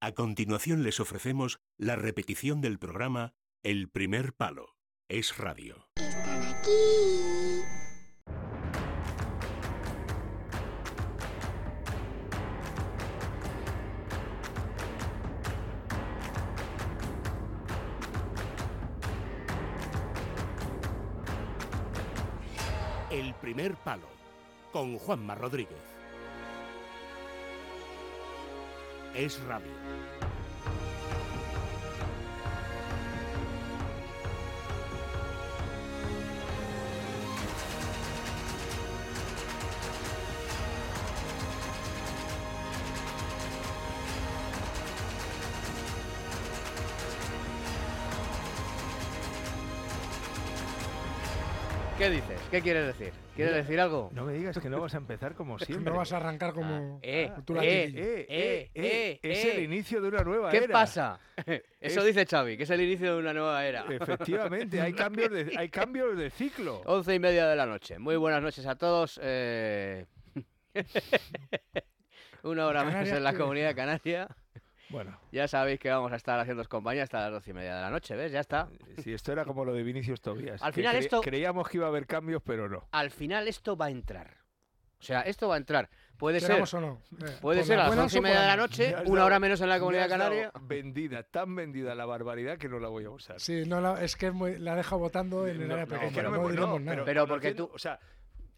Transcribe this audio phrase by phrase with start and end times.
[0.00, 4.76] A continuación les ofrecemos la repetición del programa El primer palo.
[5.08, 5.88] Es radio.
[5.96, 6.70] Están aquí.
[23.10, 24.06] El primer palo.
[24.70, 25.97] Con Juanma Rodríguez.
[29.18, 29.66] Es radio.
[51.98, 52.37] ¿Qué dices?
[52.50, 53.12] ¿Qué quieres decir?
[53.36, 54.10] ¿Quieres Mira, decir algo?
[54.14, 55.90] No me digas que no vas a empezar como siempre.
[55.92, 57.32] No vas a arrancar como Eh, eh.
[57.36, 57.46] Eh,
[57.94, 59.52] eh, eh, eh, es eh.
[59.56, 60.72] el inicio de una nueva ¿Qué era.
[60.72, 61.20] pasa?
[61.80, 63.84] Eso Es- dice Xavi, que es el inicio de una nueva era.
[63.90, 66.80] Efectivamente, hay cambios de, hay cambios de ciclo.
[66.86, 67.98] Once y media de la noche.
[67.98, 69.20] Muy buenas noches a todos.
[69.22, 70.06] eh,
[72.44, 73.38] Una hora menos en la ¿qué?
[73.38, 74.28] comunidad canaria.
[74.90, 77.82] Bueno, Ya sabéis que vamos a estar haciendo compañía hasta las doce y media de
[77.82, 78.32] la noche, ¿ves?
[78.32, 78.68] Ya está.
[79.02, 80.62] si esto era como lo de Vinicius Tobías.
[80.62, 82.84] Al final cre- esto- Creíamos que iba a haber cambios, pero no.
[82.92, 84.38] Al final esto va a entrar.
[85.00, 85.88] O sea, esto va a entrar.
[86.16, 87.00] Puede ser, o no.
[87.24, 89.60] Eh, puede ser a las once y media de la noche, una dado- hora menos
[89.60, 90.50] en la me comunidad canaria.
[90.62, 93.38] Vendida, tan vendida la barbaridad que no la voy a usar.
[93.38, 96.12] Sí, no, la- es que es muy- la deja votando en el área no, pequeña.
[96.12, 97.04] que no No, me- diremos no, nada.
[97.04, 98.00] Pero porque tú- O sea,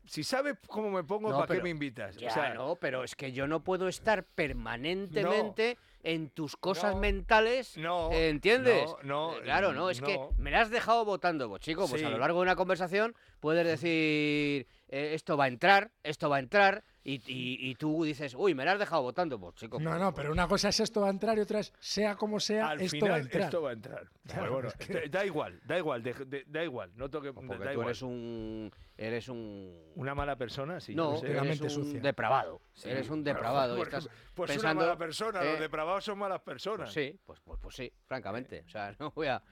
[0.06, 2.16] si sabes cómo me pongo, No, ¿para qué pero- me invitas?
[2.16, 6.94] Ya, o sea, no, pero es que yo no puedo estar permanentemente en tus cosas
[6.94, 7.76] No, mentales.
[7.76, 8.86] no, ¿Entiendes?
[9.02, 12.02] no, no, Eh, claro, no, es que me la has dejado votando, pues chico, pues
[12.02, 16.36] a lo largo de una conversación puedes decir eh, esto va a entrar, esto va
[16.36, 19.80] a entrar, y, y- y tú dices, uy, me la has dejado votando, pues chico.
[19.80, 22.14] No, pues- no, pero una cosa es esto va a entrar y otra es sea
[22.16, 23.42] como sea, al esto final va a entrar.
[23.44, 24.10] esto va a entrar.
[24.30, 27.46] Claro, bueno, es que- da- igual, da igual, de- de- da igual, no toque, pues
[27.46, 27.86] porque da tú igual.
[27.88, 28.70] eres un.
[28.98, 29.74] Eres un.
[29.96, 30.94] Una mala persona, sí.
[30.94, 31.30] no, sé.
[31.30, 32.00] eres un sucia.
[32.00, 32.60] depravado.
[32.74, 33.74] Sí, eres un bueno, depravado.
[33.74, 36.92] y pues- estás pues pensando, una mala persona, eh, los depravados son malas personas.
[36.92, 38.62] Pues sí, pues, pues, pues sí, francamente.
[38.66, 39.42] O sea, no voy a.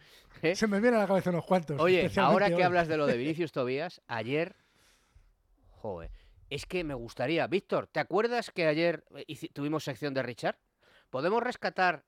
[0.42, 0.54] ¿eh?
[0.54, 1.80] Se me viene a la cabeza unos cuantos.
[1.80, 2.62] Oye, ahora que hoy.
[2.62, 4.54] hablas de lo de Vinicius Tobías, ayer.
[5.80, 6.10] Joder.
[6.50, 7.46] Es que me gustaría.
[7.46, 10.58] Víctor, ¿te acuerdas que ayer eh, tuvimos sección de Richard?
[11.10, 12.04] Podemos rescatar.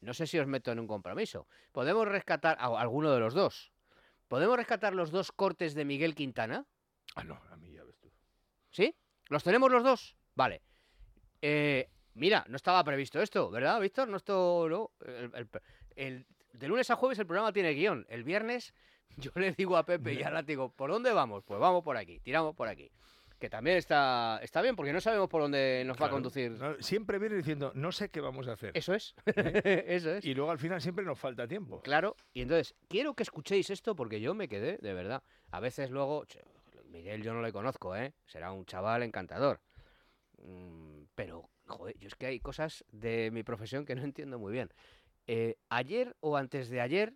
[0.00, 1.46] No sé si os meto en un compromiso.
[1.72, 3.72] Podemos rescatar a alguno de los dos.
[4.28, 6.66] ¿Podemos rescatar los dos cortes de Miguel Quintana?
[7.14, 8.10] Ah, no, a mí ya ves tú.
[8.70, 8.94] ¿Sí?
[9.28, 10.16] ¿Los tenemos los dos?
[10.34, 10.62] Vale.
[11.42, 14.08] Eh, mira, no estaba previsto esto, ¿verdad, Víctor?
[14.08, 14.90] No esto, no.
[15.06, 15.48] El, el-
[15.96, 18.06] el- de lunes a jueves el programa tiene guion.
[18.08, 18.72] El viernes
[19.16, 21.42] yo le digo a Pepe y a Látigo, ¿por dónde vamos?
[21.44, 22.90] Pues vamos por aquí, tiramos por aquí.
[23.38, 26.52] Que también está, está bien, porque no sabemos por dónde nos va a conducir.
[26.52, 28.70] no, siempre viene diciendo, no sé qué vamos a hacer.
[28.72, 29.14] Eso es.
[29.26, 30.24] Eso es.
[30.24, 31.82] Y luego al final siempre nos falta tiempo.
[31.82, 35.22] Claro, y entonces, quiero que escuchéis esto porque yo me quedé, de verdad.
[35.50, 36.24] A veces luego,
[36.86, 38.14] Miguel yo no le conozco, ¿eh?
[38.24, 39.60] Será un chaval encantador.
[40.38, 44.52] Mm, pero, joder, yo es que hay cosas de mi profesión que no entiendo muy
[44.52, 44.72] bien.
[45.26, 47.12] Eh, ayer o antes de ayer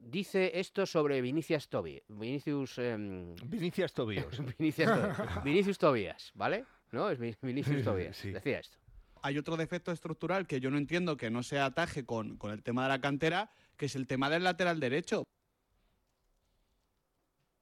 [0.00, 4.38] dice esto sobre Vinicius Tobi, Vinicius, em, Vinicius Tobíos.
[4.58, 6.64] Vinicius, Tobi- Vinicius Tobías, ¿vale?
[6.92, 7.08] ¿No?
[7.10, 8.16] Es Vi- Vinicius Tobías.
[8.16, 8.30] Sí.
[8.32, 8.78] Decía esto.
[9.22, 12.62] hay otro defecto estructural que yo no entiendo que no se ataje con, con el
[12.62, 15.24] tema de la cantera, que es el tema del lateral derecho.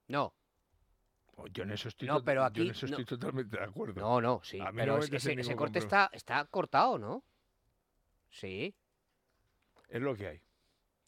[0.09, 0.32] No,
[1.41, 2.91] Oh, Yo en eso estoy, No, pero yo aquí en eso no.
[2.98, 4.00] estoy totalmente de acuerdo.
[4.00, 4.59] no, no, sí.
[4.75, 7.22] Pero no me ese, ese corte está, está cortado, ¿no?
[8.31, 8.75] Sí.
[9.89, 10.41] Es lo que hay.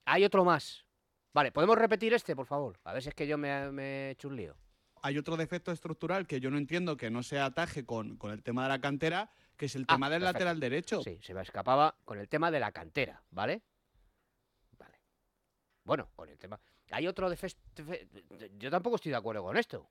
[0.04, 0.84] Hay otro más.
[1.32, 2.78] Vale, ¿podemos repetir este, por favor?
[2.84, 4.56] A ver si es que yo me, me he hecho un lío.
[5.02, 8.42] Hay otro defecto estructural que yo no entiendo que no se ataje con, con el
[8.42, 10.32] tema de la cantera, que es el Ah, tema del perfecto.
[10.38, 11.02] lateral derecho.
[11.02, 13.62] Sí, se me escapaba con el tema de la cantera, ¿vale?
[14.78, 14.98] Vale.
[15.84, 16.60] Bueno, con el tema...
[16.90, 17.60] Hay otro defecto...
[18.58, 19.88] Yo tampoco estoy de acuerdo con esto.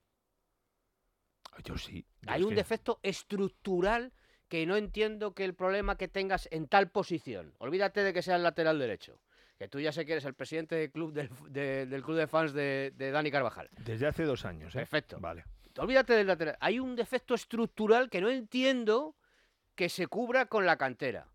[1.63, 2.05] Yo sí.
[2.21, 4.11] yo Hay un que- defecto estructural
[4.47, 7.55] que no entiendo que el problema que tengas en tal posición.
[7.59, 9.19] Olvídate de que sea el lateral derecho.
[9.59, 12.27] Que tú ya sé que eres el presidente del club, del, de- del club de
[12.27, 13.69] fans de, de Dani Carvajal.
[13.83, 14.79] Desde hace dos años, ¿eh?
[14.79, 15.19] Perfecto.
[15.19, 15.43] Vale.
[15.77, 16.57] Olvídate del lateral.
[16.61, 19.17] Hay un defecto estructural que no entiendo
[19.75, 21.27] que se cubra con la cantera.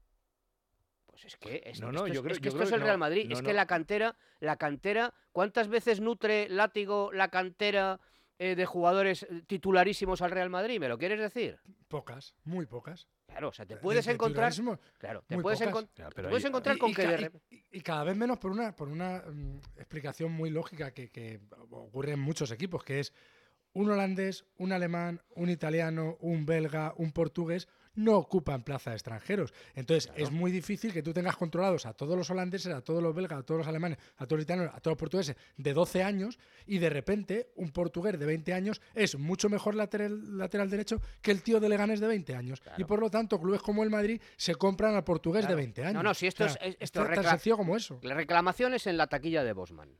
[1.07, 2.69] Pues es que, es, No, no, esto, es- yo creo- es, que yo esto creo
[2.69, 3.27] es el Real Madrid.
[3.29, 8.01] no, es que la cantera, la cantera, ¿cuántas veces nutre látigo la cantera
[8.39, 10.81] eh, de jugadores titularísimos al Real Madrid?
[10.81, 11.61] ¿Me lo quieres decir?
[11.89, 13.07] Pocas, muy pocas.
[13.35, 14.53] Claro, o sea, te De- puedes de encontrar.
[14.99, 15.75] Claro, te puedes, pocas.
[15.75, 17.33] encon- Ya, te pero puedes ahí- encontrar Y- con y que de
[17.73, 21.41] y cada vez menos por una, por una mm, explicación muy lógica que, que
[21.71, 23.13] ocurre en muchos equipos, que es
[23.73, 27.67] un holandés, un alemán, un italiano, un belga, un portugués
[27.97, 29.53] no ocupan plaza de extranjeros.
[29.75, 33.15] Entonces es muy difícil que tú tengas controlados a todos los holandeses, a todos los
[33.15, 36.03] belgas, a todos los alemanes, a todos los italianos, a todos los portugueses de 12
[36.03, 41.01] años y de repente un portugués de 20 años es mucho mejor lateral, lateral derecho
[41.23, 42.63] que el tío de Leganés de 20 años.
[42.79, 45.57] Y por lo tanto clubes como el Madrid se compran al portugués Claro.
[45.57, 46.05] de 20 No, años.
[46.05, 47.99] no, si esto O sea, es- es- esto tan- recla- tan sencillo como eso.
[48.03, 49.91] las reclamaciones en la taquilla de Bosman.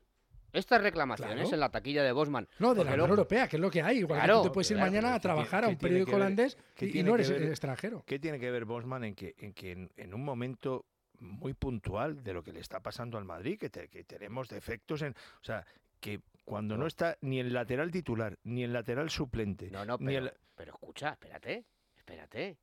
[0.55, 1.53] Estas reclamaciones Claro.
[1.53, 2.47] en la taquilla de Bosman.
[2.59, 3.99] No, de la Unión Europea, que es lo que hay.
[3.99, 5.77] Igual que Claro, tú te puedes ir claro, mañana a ¿qué tiene- trabajar a un
[5.77, 8.03] periódico que ver- holandés y- no que eres ver- extranjero.
[8.05, 10.85] ¿Qué tiene que ver Bosman en que, en que en, en un momento
[11.19, 15.01] muy puntual de lo que le está pasando al Madrid, que, te- que tenemos defectos
[15.01, 15.13] en...
[15.41, 15.65] O sea,
[15.99, 16.81] que cuando no.
[16.81, 16.87] No.
[16.87, 20.33] está ni el lateral titular, ni el lateral suplente, No, no, ni pero, el...
[20.55, 21.65] pero escucha, espérate,
[21.97, 22.57] espérate.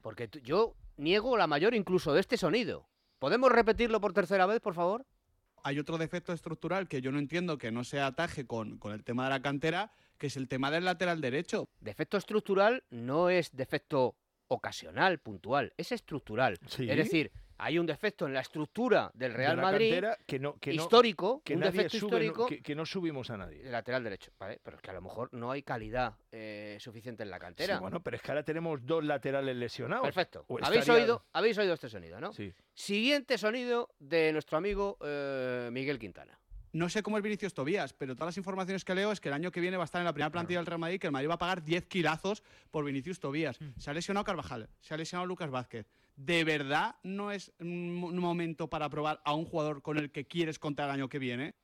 [0.00, 2.88] Porque tú- yo niego la mayor incluso de este sonido.
[3.18, 5.04] ¿Podemos repetirlo por tercera vez, por favor?
[5.62, 9.04] Hay otro defecto estructural que yo no entiendo que no se ataje con, con el
[9.04, 11.68] tema de la cantera, que es el tema del lateral derecho.
[11.80, 14.16] Defecto estructural no es defecto
[14.50, 16.58] ocasional, puntual, es estructural.
[16.66, 20.38] Sí, Es decir, hay un defecto en la estructura del de Real la Madrid que
[20.38, 23.36] no, que no, histórico, que un defecto sube, no- histórico que, que no subimos a
[23.36, 23.62] nadie.
[23.62, 24.58] de lateral derecho, ¿vale?
[24.62, 27.78] Pero es que a lo mejor no hay calidad eh, suficiente en la Sí, cantera.
[27.78, 30.04] bueno, pero es que ahora tenemos dos laterales lesionados.
[30.06, 30.44] Perfecto.
[30.62, 32.32] ¿Habéis estaría- oído, habéis oído este sonido, ¿no?
[32.32, 32.52] Sí.
[32.74, 36.38] Siguiente sonido de nuestro amigo eh, Miguel Quintana.
[36.72, 39.34] No sé cómo es Vinicius Tobías, pero todas las informaciones que leo es que el
[39.34, 41.12] año que viene va a estar en la primera plantilla del Real Madrid, que el
[41.12, 43.58] Madrid va a pagar 10 kilazos por Vinicius Tobías.
[43.76, 45.86] Se ha lesionado Carvajal, se ha lesionado Lucas Vázquez.
[46.14, 50.58] ¿De verdad no es un momento para probar a un jugador con el que quieres
[50.58, 51.54] contar el año que viene?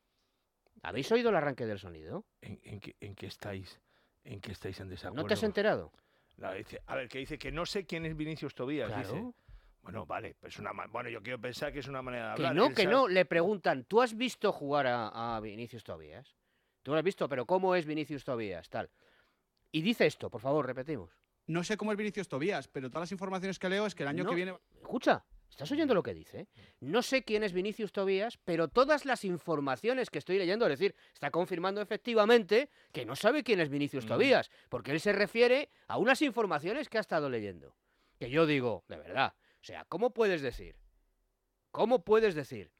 [0.82, 2.24] ¿Habéis oído el arranque del sonido?
[2.40, 3.78] ¿En, en qué, en qué estáis?
[4.24, 5.22] ¿En qué estáis en desacuerdo?
[5.22, 5.92] ¿No te has enterado?
[6.38, 8.90] La dice- a ver, que dice que no sé quién es Vinicius Tobías.
[8.98, 9.32] Dice.
[9.86, 12.54] Bueno, vale, pues una bueno, yo quiero pensar que es una manera de Que hablar.
[12.56, 13.06] no, Él que sabe- no.
[13.06, 16.34] Le preguntan, ¿tú has visto jugar a, a Vinicius Tobías?
[16.82, 18.68] Tú lo has visto, pero ¿cómo es Vinicius Tobías?
[18.68, 18.90] Tal.
[19.70, 21.12] Y dice esto, por favor, repetimos.
[21.46, 24.08] No sé cómo es Vinicius Tobías, pero todas las informaciones que leo es que el
[24.08, 24.30] año No.
[24.30, 26.48] que viene Escucha, ¿estás oyendo lo que dice?
[26.80, 30.96] No sé quién es Vinicius Tobías, pero todas las informaciones que estoy leyendo, es decir,
[31.14, 34.08] está confirmando efectivamente que no sabe quién es Vinicius Mm.
[34.08, 37.76] Tobías, porque él se refiere a unas informaciones que ha estado leyendo.
[38.18, 39.34] Que yo digo, de verdad,
[39.66, 40.76] sea, ¿cómo puedes decir?
[41.70, 42.72] ¿Cómo puedes decir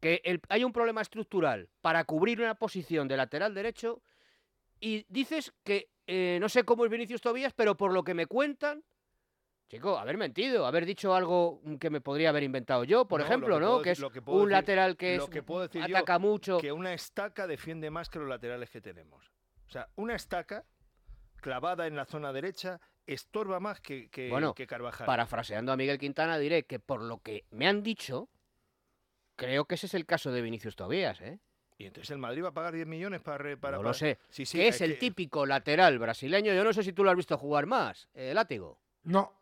[0.00, 4.02] que el- hay un problema estructural para cubrir una posición de lateral derecho
[4.80, 8.26] y dices que eh, no sé cómo es Vinicius Tobías, pero por lo que me
[8.26, 8.84] cuentan,
[9.68, 13.54] chico, haber mentido, haber dicho algo que me podría haber inventado yo, por No, ejemplo,
[13.56, 13.66] que ¿no?
[13.68, 16.58] puedo Que es que un decir- lateral que es que puedo decir yo, ataca mucho.
[16.58, 19.32] que una estaca defiende más que los laterales que tenemos.
[19.66, 20.66] O sea, una estaca
[21.36, 25.06] clavada en la zona derecha estorba más que, que, Bueno, que Carvajal.
[25.06, 28.28] Parafraseando a Miguel Quintana, diré que por lo que me han dicho,
[29.36, 31.38] creo que ese es el caso de Vinicius Tobías, ¿eh?
[31.76, 33.38] Y entonces el Madrid va a pagar 10 millones para...
[33.56, 34.18] para no para- lo sé.
[34.30, 36.54] Sí, sí, que es el que- típico lateral brasileño.
[36.54, 38.78] Yo no sé si tú lo has visto jugar más, eh, látigo.
[39.02, 39.32] No,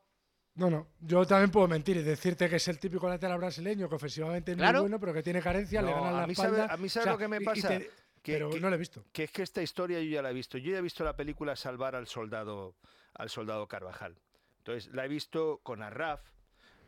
[0.55, 0.89] no, no.
[1.01, 4.57] Yo también puedo mentir y decirte que es el típico lateral brasileño que ofensivamente es
[4.57, 4.79] Claro.
[4.79, 6.87] muy bueno, pero que tiene carencia, le No, ganan a la mí sabe- a mí
[6.87, 7.91] o sabe sea, lo que me pasa, te-
[8.23, 9.05] que- pero que- no lo he visto.
[9.13, 10.57] que es que esta historia yo ya la he visto.
[10.57, 12.77] Yo ya he visto la película Salvar al soldado,
[13.15, 14.19] al soldado Carvajal.
[14.59, 16.21] Entonces la he visto con Arraf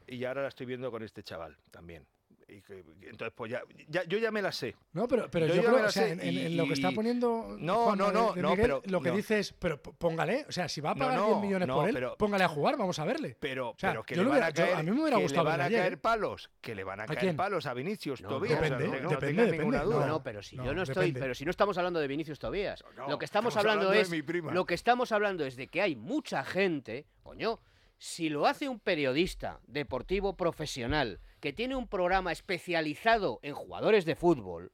[0.06, 2.06] y ahora la estoy viendo con este chaval también.
[2.54, 4.76] Y que- entonces pues ya, ya- yo ya me la sé.
[4.92, 6.66] No, pero, pero Yo yo, ya creo, o sea, sé en, en- y- en lo
[6.66, 9.16] que está poniendo No, no, no, de- de no, Miguel, pero- lo que no.
[9.16, 11.88] dice es, pero póngale, o sea, si va a pagar no, 10 millones no, por
[11.88, 13.36] él, pero- póngale a jugar, vamos a verle.
[13.40, 15.00] Pero, O sea, pero que yo le van hubiera- a yo- caer, a mí me
[15.00, 17.18] hubiera que gustado le van a ayer, caer palos, que le van a, ¿A caer
[17.18, 17.36] quién?
[17.36, 18.60] palos a Vinicius No, Tobías.
[18.60, 19.58] depende, o sea, no depende, depende.
[19.58, 20.06] ninguna duda.
[20.06, 21.20] no, pero si No, yo no estoy, depende.
[21.20, 22.84] pero si no estamos hablando de Vinicius Tobías.
[23.08, 27.06] Lo que estamos, hablando, es lo que estamos hablando es de que hay mucha gente,
[27.22, 27.58] coño,
[27.96, 34.16] si lo hace un periodista deportivo profesional que tiene un programa especializado en jugadores de
[34.16, 34.72] fútbol,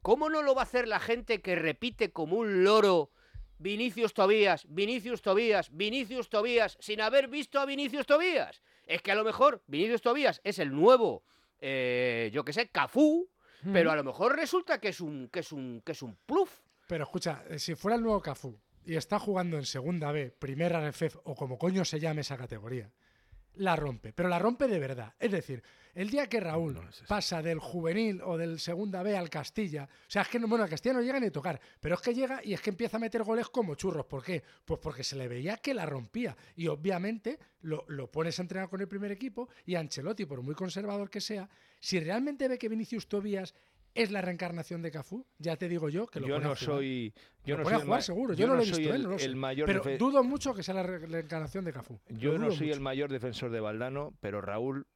[0.00, 3.10] ¿cómo no lo va a hacer la gente que repite como un loro
[3.58, 8.62] Vinicius Tobías, Vinicius Tobías, Vinicius Tobías, sin haber visto a Vinicius Tobías?
[8.86, 11.22] Es que a lo mejor Vinicius Tobías es el nuevo,
[11.60, 13.28] eh, yo que sé, Cafú,
[13.70, 16.62] pero a lo mejor resulta que es un, que es un, que es un pluf.
[16.88, 20.80] Pero escucha, eh, si fuera el nuevo Cafú y está jugando en segunda B, primera
[20.80, 22.90] RFF o como coño se llame esa categoría,
[23.56, 25.14] la rompe, pero la rompe de verdad.
[25.18, 25.62] Es decir,
[25.96, 29.84] El día que Raúl No es pasa del juvenil o del segunda B al Castilla,
[29.84, 32.02] o sea, es que no- bueno, al Castilla no llega ni a tocar, pero es
[32.02, 34.04] que llega y es que empieza a meter goles como churros.
[34.04, 34.42] ¿Por qué?
[34.64, 36.36] Pues porque se le veía que la rompía.
[36.54, 40.54] Y obviamente lo, lo pones a entrenar con el primer equipo y Ancelotti, por muy
[40.54, 41.48] conservador que sea,
[41.80, 43.54] si realmente ve que Vinicius Tobías
[43.94, 46.54] es la reencarnación de Cafú, ya te digo yo que lo yo pone a no
[46.54, 46.64] jugar.
[46.76, 47.14] soy.
[47.46, 48.34] Yo Lo no soy a jugar seguro.
[48.34, 48.96] Yo, no lo he soy visto, ¿eh?
[48.96, 49.24] el, no lo sé.
[49.24, 51.98] el mayor Pero dudo mucho que sea la re- reencarnación de Cafú.
[52.10, 54.86] Yo no soy el mayor defensor de Valdano, pero Raúl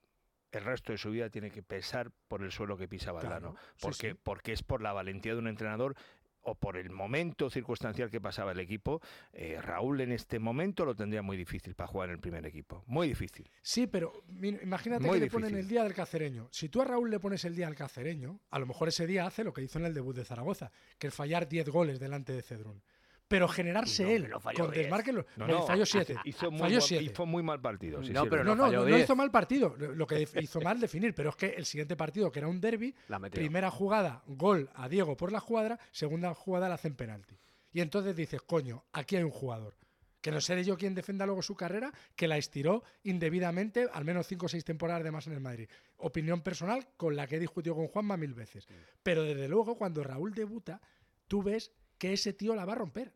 [0.59, 3.53] el resto de su vida tiene que pesar por el suelo que pisa Valdano.
[3.53, 4.19] Claro, porque, sí.
[4.23, 5.97] porque es por la valentía de un entrenador
[6.43, 9.01] o por el momento circunstancial que pasaba el equipo.
[9.33, 12.83] eh, Raúl en este momento lo tendría muy difícil para jugar en el primer equipo.
[12.87, 13.51] Muy difícil.
[13.63, 16.49] Sí, pero imagínate Muy que le ponen el día del cacereño.
[16.51, 19.27] Si tú a Raúl le pones el día del cacereño, a lo mejor ese día
[19.27, 22.33] hace lo que hizo en el debut de Zaragoza, que es fallar 10 goles delante
[22.33, 22.83] de Cedrún.
[23.31, 24.83] Pero generarse No, él con 10.
[24.83, 26.17] desmarque, No, no, no, falló 7.
[26.25, 27.05] Hizo muy, Falló buen- 7.
[27.05, 28.03] hizo muy mal partido.
[28.03, 29.05] sí, No, pero No, no, no 10.
[29.05, 29.77] hizo mal partido.
[29.79, 32.93] Lo que hizo mal definir, pero es que el siguiente partido, que era un derby,
[33.31, 37.39] primera jugada, gol a Diego por la cuadra, segunda jugada la hacen penalti.
[37.73, 39.77] Y entonces dices, coño, aquí hay un jugador.
[40.21, 44.27] Que no seré yo quien defenda luego su carrera, que la estiró indebidamente al menos
[44.27, 45.69] 5 o 6 temporadas de más en el Madrid.
[45.99, 48.67] Opinión personal con la que he discutido con Juanma mil veces.
[49.05, 50.81] Pero desde luego, cuando Raúl debuta,
[51.29, 53.13] tú ves que ese tío la va a romper.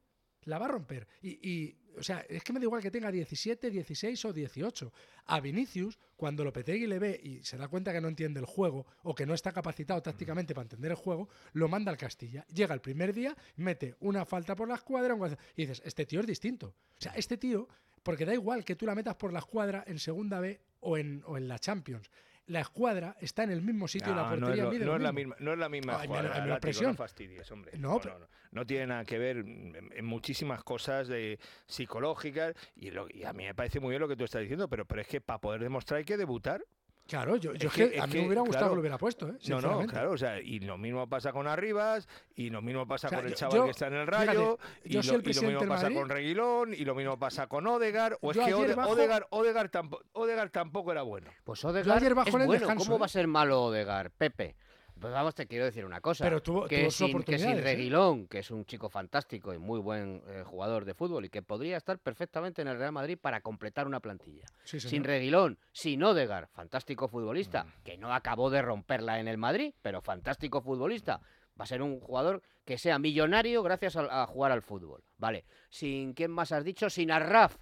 [0.47, 1.07] La va a romper.
[1.23, 4.93] Y, y, o sea, es que me da igual que tenga 17, 16 o 18.
[5.27, 8.87] A Vinicius, cuando Lopetegui le ve y se da cuenta que no entiende el juego
[9.03, 12.47] o que no está capacitado tácticamente para entender el juego, lo manda al Castilla.
[12.53, 15.17] Llega el primer día, mete una falta por la escuadra
[15.57, 16.75] y dices, este tío es distinto.
[16.99, 17.69] O sea, este tío,
[18.03, 21.23] porque da igual que tú la metas por la escuadra en segunda B o en,
[21.27, 22.11] o en la Champions.
[22.47, 24.97] La escuadra está en el mismo sitio y la No, no es, portería lo- no
[24.97, 26.91] es la misma, no es la misma Ay, menos- menos látigo, presión.
[26.91, 27.73] no fastidies, hombre.
[27.79, 28.27] No, No, pero- no, no.
[28.53, 33.33] No tiene nada que ver en, en muchísimas cosas de psicológicas y, lo- y a
[33.33, 35.41] mí me parece muy bien lo que tú estás diciendo, pero, pero es que para
[35.41, 36.63] poder demostrar hay que debutar.
[37.07, 38.75] Claro, yo, yo Es que, que- a es mí que, me hubiera gustado claro, que
[38.77, 39.35] lo hubiera puesto, ¿eh?
[39.49, 43.09] No, no, claro, o sea, y lo mismo pasa con Arribas, y lo mismo pasa
[43.09, 45.13] O sea, con el chaval yo- que está en el fíjate, Rayo, yo y, soy
[45.13, 45.97] lo, el y lo presidente mismo pasa Madrid.
[45.99, 49.27] con Reguilón, y lo mismo pasa con Odegar, o es que ayer Ode- bajo- Odegar,
[49.31, 51.31] Odegar, tampo- Odegaard tampoco era bueno.
[51.45, 51.85] Pues ayer
[52.15, 52.61] bajo es en el bueno.
[52.61, 53.01] descanso, ¿Cómo ¿eh?
[53.01, 54.57] va a ser malo Odegaard, Pepe?
[55.01, 56.25] Pues vamos, te quiero decir una cosa.
[56.25, 57.61] Pero tuvo- que, tuvo sin, que sin ¿eh?
[57.61, 61.43] Reguilón, que es un chico fantástico y muy buen eh, jugador de fútbol y que
[61.43, 64.45] podría estar perfectamente en el Real Madrid para completar una plantilla.
[64.65, 65.05] Sí, Sin.
[65.05, 67.83] Reguilón, sin Odegaard, fantástico futbolista, Mm.
[67.85, 71.21] que no acabó de romperla en el Madrid, pero fantástico futbolista.
[71.61, 75.05] Va a ser un jugador que sea millonario gracias a, a jugar al fútbol.
[75.19, 75.45] Vale.
[75.71, 77.57] Sin quién más has dicho, sin Arraf.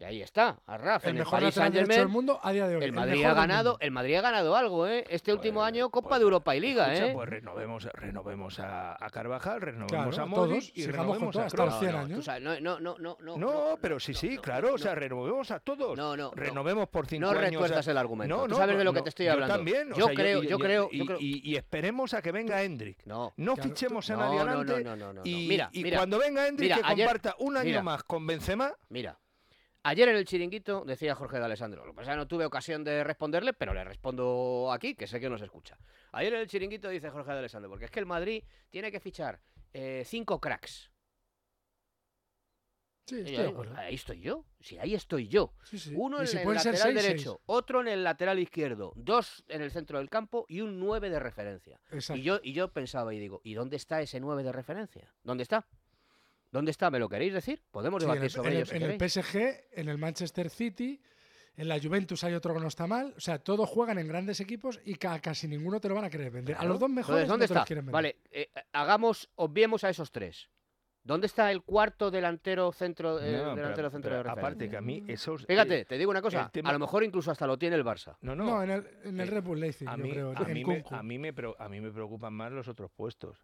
[0.00, 2.84] Y ahí está, el en el mejor Paris derecho del mundo a día de hoy.
[2.84, 5.04] El Madrid ha ganado, el Madrid ha ganado algo, ¿eh?
[5.10, 7.14] Este último Pues- año Copa pues- de Europa y Liga, Escucha, ¿eh?
[7.14, 11.44] Pues renovemos, renovemos a, a Carvajal, renovemos Claro, a a Modric todos, y renovemos a
[11.44, 12.24] hasta los 100 no, años.
[12.24, 14.78] sabes, no, no, no, no, no, No, pero sí, no, sí, no, claro, no, o
[14.78, 15.94] sea, renovemos a todos.
[15.98, 16.30] No, no, no.
[16.34, 17.50] renovemos por cinco No años.
[17.50, 18.34] retuerzas a- el argumento.
[18.38, 19.54] No, no, sabes de no, lo que no, te estoy hablando.
[19.54, 23.04] también, Yo creo- yo creo- y, yo creo- y- esperemos a que venga Hendrik.
[23.04, 23.34] No.
[23.36, 24.84] No fichemos a No, nadie no, no, adelante.
[24.84, 25.20] no, no, no, no.
[25.26, 28.72] Y, cuando venga Hendrik, que comparta un año más con Benzema.
[28.88, 29.18] Mira,
[29.82, 33.04] ayer en el chiringuito decía Jorge de Alessandro, lo que pasa no tuve ocasión de
[33.04, 35.78] responderle, pero le respondo aquí, que sé que nos escucha.
[36.12, 39.00] Ayer en el chiringuito dice Jorge de Alessandro, porque es que el Madrid tiene que
[39.00, 39.40] fichar
[39.72, 40.90] eh, cinco cracks.
[43.06, 45.52] Sí, estoy ahí, estoy yo, si ahí estoy yo.
[45.64, 45.92] Sí, sí.
[45.96, 47.42] Uno en si el lateral seis, derecho, seis.
[47.46, 51.18] otro en el lateral izquierdo, dos en el centro del campo y un nueve de
[51.18, 51.80] referencia.
[51.90, 52.20] Exacto.
[52.20, 55.12] Y yo, y yo pensaba y digo, ¿y dónde está ese 9 de referencia?
[55.24, 55.66] ¿Dónde está?
[56.50, 56.90] ¿Dónde está?
[56.90, 57.62] ¿Me lo queréis decir?
[57.70, 58.98] Podemos Sí, en debatir el, sobre en el- si en el.
[59.10, 61.00] PSG, en el Manchester City,
[61.56, 63.14] en la Juventus hay otro que no está mal.
[63.16, 66.10] O sea, todos juegan en grandes equipos y ca- casi ninguno te lo van a
[66.10, 66.56] querer vender.
[66.58, 67.66] A los dos mejores Entonces, ¿dónde no te los está?
[67.66, 67.92] quieren vender.
[67.92, 70.48] Vale, eh, hagamos, obviemos a esos tres.
[71.02, 74.32] ¿Dónde está el cuarto delantero centro, eh, No, delantero pero- centro pero de referencia?
[74.48, 75.46] aparte que a mí esos.
[75.46, 77.84] Fíjate, eh, te digo una cosa, tema- a lo mejor incluso hasta lo tiene el
[77.84, 78.16] Barça.
[78.20, 78.44] no, no.
[78.44, 80.34] no, en el, en el eh, Red Bull Leipzig, a yo mí, creo.
[80.36, 82.90] a en mí me, a, mí me, preo- a mí me preocupan más los otros
[82.90, 83.38] puestos.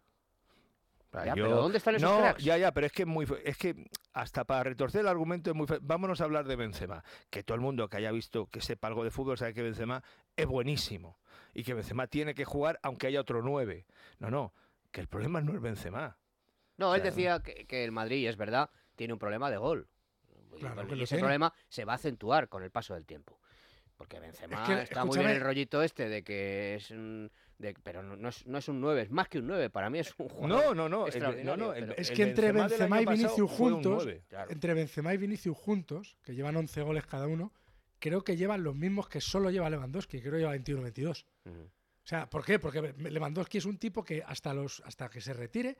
[1.13, 2.43] Ya, yo- pero ¿dónde están esos no, cracks?
[2.43, 3.75] ya, ya, pero es que es muy, fe- es que
[4.13, 7.55] hasta para retorcer el argumento es muy, fe- vámonos a hablar de Benzema, que todo
[7.55, 10.03] el mundo que haya visto, que sepa algo de fútbol sabe que Benzema
[10.35, 11.17] es buenísimo
[11.53, 13.85] y que Benzema tiene que jugar aunque haya otro nueve.
[14.19, 14.53] No, no,
[14.91, 16.17] que el problema no es Benzema.
[16.77, 19.87] No, O él decía que, que el Madrid, es verdad, tiene un problema de gol.
[20.55, 21.21] Y, Claro y ese tiene.
[21.21, 23.39] problema se va a acentuar con el paso del tiempo.
[23.95, 27.31] Porque Benzema que, está muy bien el rollito este de que es un...
[27.57, 29.69] de- pero no, no es, no es un 9, es más que un 9.
[29.69, 30.49] Para mí es un jugador...
[30.65, 34.07] No, no, no, el, no, no, el- Es que entre del Benzema y Vinicius juntos.
[34.27, 34.51] Claro.
[34.51, 37.51] entre Benzema y Vinicius juntos, que llevan 11 goles cada uno,
[37.99, 41.25] creo que llevan los mismos que solo lleva Lewandowski, creo que lleva 21-22.
[41.45, 41.55] Ujú.
[41.63, 42.57] O sea, ¿por qué?
[42.59, 45.77] Porque Lewandowski es un tipo que hasta, los, hasta que se retire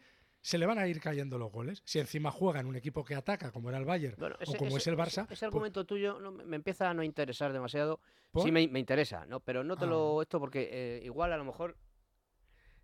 [0.48, 1.82] se le van a ir cayendo los goles.
[1.84, 4.70] Si encima juega en un equipo que ataca, como era el Bayern, Bueno, o como
[4.70, 5.24] ese- es el Barça.
[5.24, 8.00] Ese, pues- argumento tuyo no, me empieza a no interesar demasiado.
[8.32, 8.44] ¿por?
[8.44, 9.42] Sí, me, me interesa, ¿no?
[9.42, 9.89] Pero no te Ah.
[9.89, 11.75] lo esto porque eh, igual a lo mejor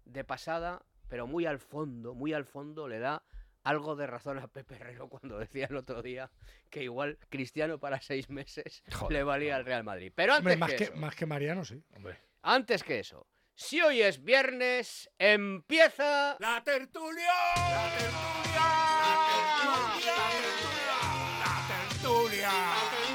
[0.04, 3.24] de pasada, pero muy al fondo, muy al fondo le da
[3.64, 6.30] algo de razón a Pepe Herrero cuando decía el otro día
[6.70, 10.12] que igual Cristiano para seis meses Joder, le valía al Real Madrid.
[10.14, 11.82] Pero Hombre, antes más, que, que, eso, más que Mariano, sí.
[11.96, 12.18] Hombre.
[12.42, 17.32] antes que eso, si hoy es viernes, empieza ¡La tertulia!
[17.56, 18.64] ¡La tertulia!
[21.40, 22.52] ¡La tertulia!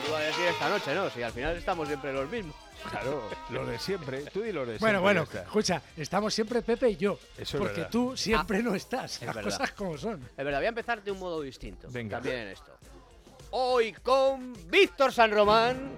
[0.09, 1.11] Iba a decir esta noche, ¿no?
[1.11, 2.54] Si al final estamos siempre los mismos.
[2.90, 4.23] Claro, lo de siempre.
[4.33, 4.99] Tú di lo de Bueno, siempre.
[5.00, 5.42] bueno, está.
[5.42, 7.18] escucha, estamos siempre Pepe y yo.
[7.37, 7.90] Eso es porque verdad.
[7.90, 9.16] tú siempre no estás.
[9.16, 9.50] es Las verdad.
[9.50, 10.23] cosas como son.
[10.37, 11.88] Es verdad, voy a empezar de un modo distinto.
[11.90, 12.18] Venga.
[12.18, 12.78] También en esto.
[13.50, 15.90] Hoy con Víctor San Román.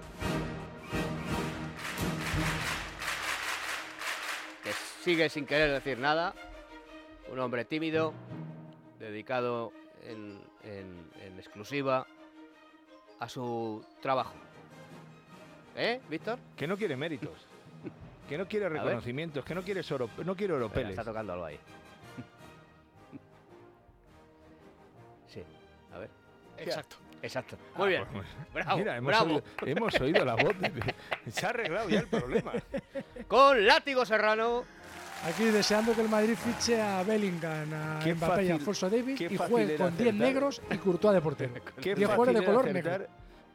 [5.01, 6.33] Sigue sin querer decir nada.
[7.31, 8.13] Un hombre tímido,
[8.99, 9.71] dedicado
[10.03, 12.05] en, en- en exclusiva
[13.19, 14.33] a su trabajo.
[15.75, 16.37] ¿Eh, Víctor?
[16.55, 17.47] Que no quiere méritos.
[18.29, 19.43] Que no quiere reconocimientos.
[19.43, 20.91] Que no quiere oro, no quiere oropeles.
[20.91, 21.59] está tocando algo ahí.
[25.27, 25.43] Sí,
[25.93, 26.09] a ver.
[26.57, 26.95] Exacto.
[27.21, 27.57] Exacto.
[27.75, 28.05] Ah, Muy bien.
[28.11, 29.25] pues, Bravo, Mira, hemos, bravo.
[29.35, 30.57] Oído, hemos oído la voz.
[30.59, 30.95] de-
[31.31, 32.53] Se ha arreglado ya el problema.
[33.27, 34.63] Con Látigo Serrano.
[35.23, 39.21] Aquí deseando que el Madrid fiche a Bellingham, a Qué Mbappé y a Alfonso Davis
[39.21, 40.13] y juegue con 10 acertar.
[40.15, 41.53] negros y Courtois de portero.
[41.81, 43.05] Qué 10 fácil jugadores de color negro.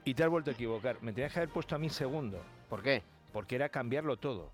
[0.04, 0.98] Y te has vuelto a equivocar.
[1.02, 2.40] Me tenías que haber puesto a mí segundo.
[2.68, 3.02] ¿Por qué?
[3.32, 4.50] Porque era cambiarlo todo.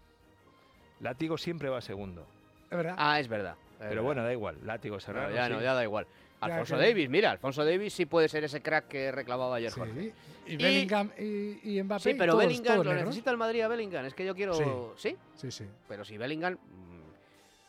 [1.01, 2.27] Látigo siempre va segundo.
[2.71, 2.95] Es verdad.
[2.97, 3.57] Ah, es verdad.
[3.73, 4.03] es Pero verdad.
[4.03, 4.57] bueno, da igual.
[4.65, 5.35] Látigo Serrano.
[5.35, 5.53] ya sí.
[5.53, 6.07] no, ya da igual.
[6.41, 9.79] Ya Alfonso Davis, mira, Alfonso Davis sí puede ser ese crack que reclamaba ayer Sí,
[9.79, 10.13] Jorge.
[10.47, 12.03] Y Bellingham y, y Mbappé.
[12.03, 13.07] Sí, pero todos- Bellingham, todos ¿lo negros.
[13.11, 14.05] necesita el Madrid a Bellingham?
[14.07, 14.55] Es que yo quiero...
[14.97, 15.11] Sí.
[15.11, 15.17] ¿Sí?
[15.37, 15.65] Sí, sí.
[15.87, 16.57] Pero si Bellingham...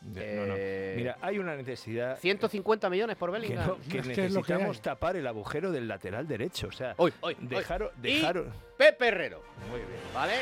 [0.04, 0.54] no, no.
[0.56, 3.66] eh, Mira, hay una necesidad 150 millones por que, Bellingham.
[3.68, 6.68] no- que Es que es lo que necesitamos tapar el agujero del lateral derecho.
[6.68, 7.46] O sea, Hoy, hoy, hoy.
[7.46, 7.92] dejaros.
[7.98, 8.46] Y dejaros-
[8.76, 9.90] Pepe Herrero, Muy bien.
[10.14, 10.34] ¿vale?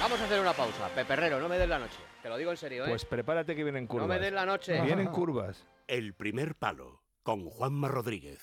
[0.00, 0.88] Vamos a hacer una pausa.
[0.94, 1.96] Pepe Herrero, no me des la noche.
[2.22, 2.88] Te lo digo en serio, ¿eh?
[2.88, 4.08] Pues prepárate que vienen no curvas.
[4.08, 4.80] me des la noche.
[4.82, 5.66] Vienen curvas.
[5.86, 8.40] El primer palo con Juanma Rodríguez.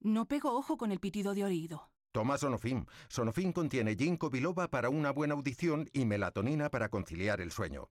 [0.00, 1.90] No pego ojo con el pitido de oído.
[2.12, 2.86] Toma Sonofim.
[3.08, 7.90] Sonofim contiene ginkgo biloba para una buena audición y melatonina para conciliar el sueño.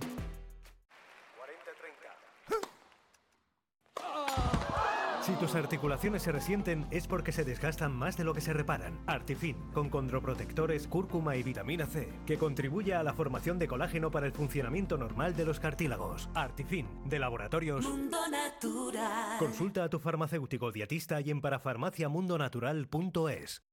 [5.31, 8.99] Si tus articulaciones se resienten es porque se desgastan más de lo que se reparan.
[9.07, 14.25] Artifin, con condroprotectores, cúrcuma y vitamina C, que contribuye a la formación de colágeno para
[14.25, 16.29] el funcionamiento normal de los cartílagos.
[16.33, 17.87] Artifin, de laboratorios.
[17.87, 19.39] Mundo natural.
[19.39, 23.63] Consulta a tu farmacéutico dietista y en parafarmaciamundonatural.es.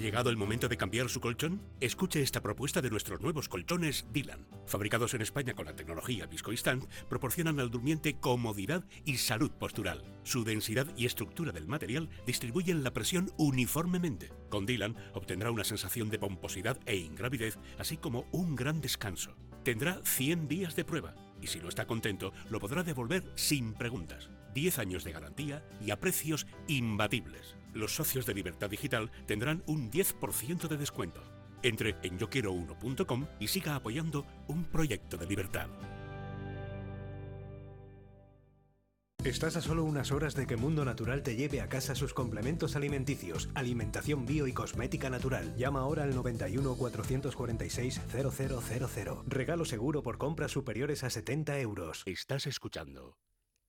[0.00, 1.60] ¿Ha llegado el momento de cambiar su colchón?
[1.78, 4.46] Escuche esta propuesta de nuestros nuevos colchones Dylan.
[4.64, 10.02] Fabricados en España con la tecnología Viscoinstant, proporcionan al durmiente comodidad y salud postural.
[10.22, 14.32] Su densidad y estructura del material distribuyen la presión uniformemente.
[14.48, 19.36] Con Dylan obtendrá una sensación de pomposidad e ingravidez, así como un gran descanso.
[19.64, 24.30] Tendrá 100 días de prueba y si no está contento, lo podrá devolver sin preguntas.
[24.54, 27.54] 10 años de garantía y a precios imbatibles.
[27.74, 31.22] Los socios de Libertad Digital tendrán un 10% de descuento.
[31.62, 35.68] Entre en yoquiero1.com y siga apoyando un proyecto de libertad.
[39.24, 42.74] Estás a solo unas horas de que Mundo Natural te lleve a casa sus complementos
[42.74, 45.54] alimenticios, alimentación bio y cosmética natural.
[45.56, 49.16] Llama ahora al 91 446 0000.
[49.26, 52.02] Regalo seguro por compras superiores a 70 euros.
[52.06, 53.18] Estás escuchando.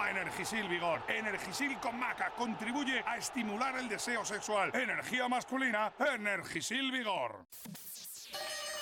[0.00, 1.00] Toma Energisil Vigor.
[1.08, 4.70] Energisil con maca contribuye a estimular el deseo sexual.
[4.74, 7.44] Energía masculina, Energisil Vigor.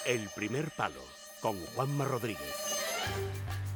[0.07, 1.01] El primer palo
[1.41, 2.55] con Juanma Rodríguez.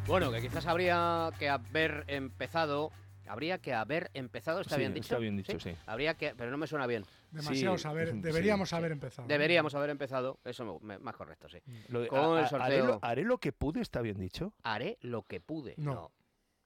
[0.07, 2.93] Bueno, que quizás habría que haber empezado
[3.29, 5.05] Habría que haber empezado, ¿está Sí, bien dicho?
[5.07, 5.75] está bien dicho, sí.
[5.87, 7.05] Habría que, pero no me suena bien.
[7.31, 9.27] Demasiado saber, deberíamos haber empezado.
[9.29, 11.59] Deberíamos haber empezado, eso me- me- más correcto, sí.
[11.89, 12.87] Lo de- Con a- el haré, sorteo.
[12.87, 14.53] lo, haré lo que pude, está bien dicho.
[14.65, 15.75] Haré lo que pude.
[15.79, 16.11] No.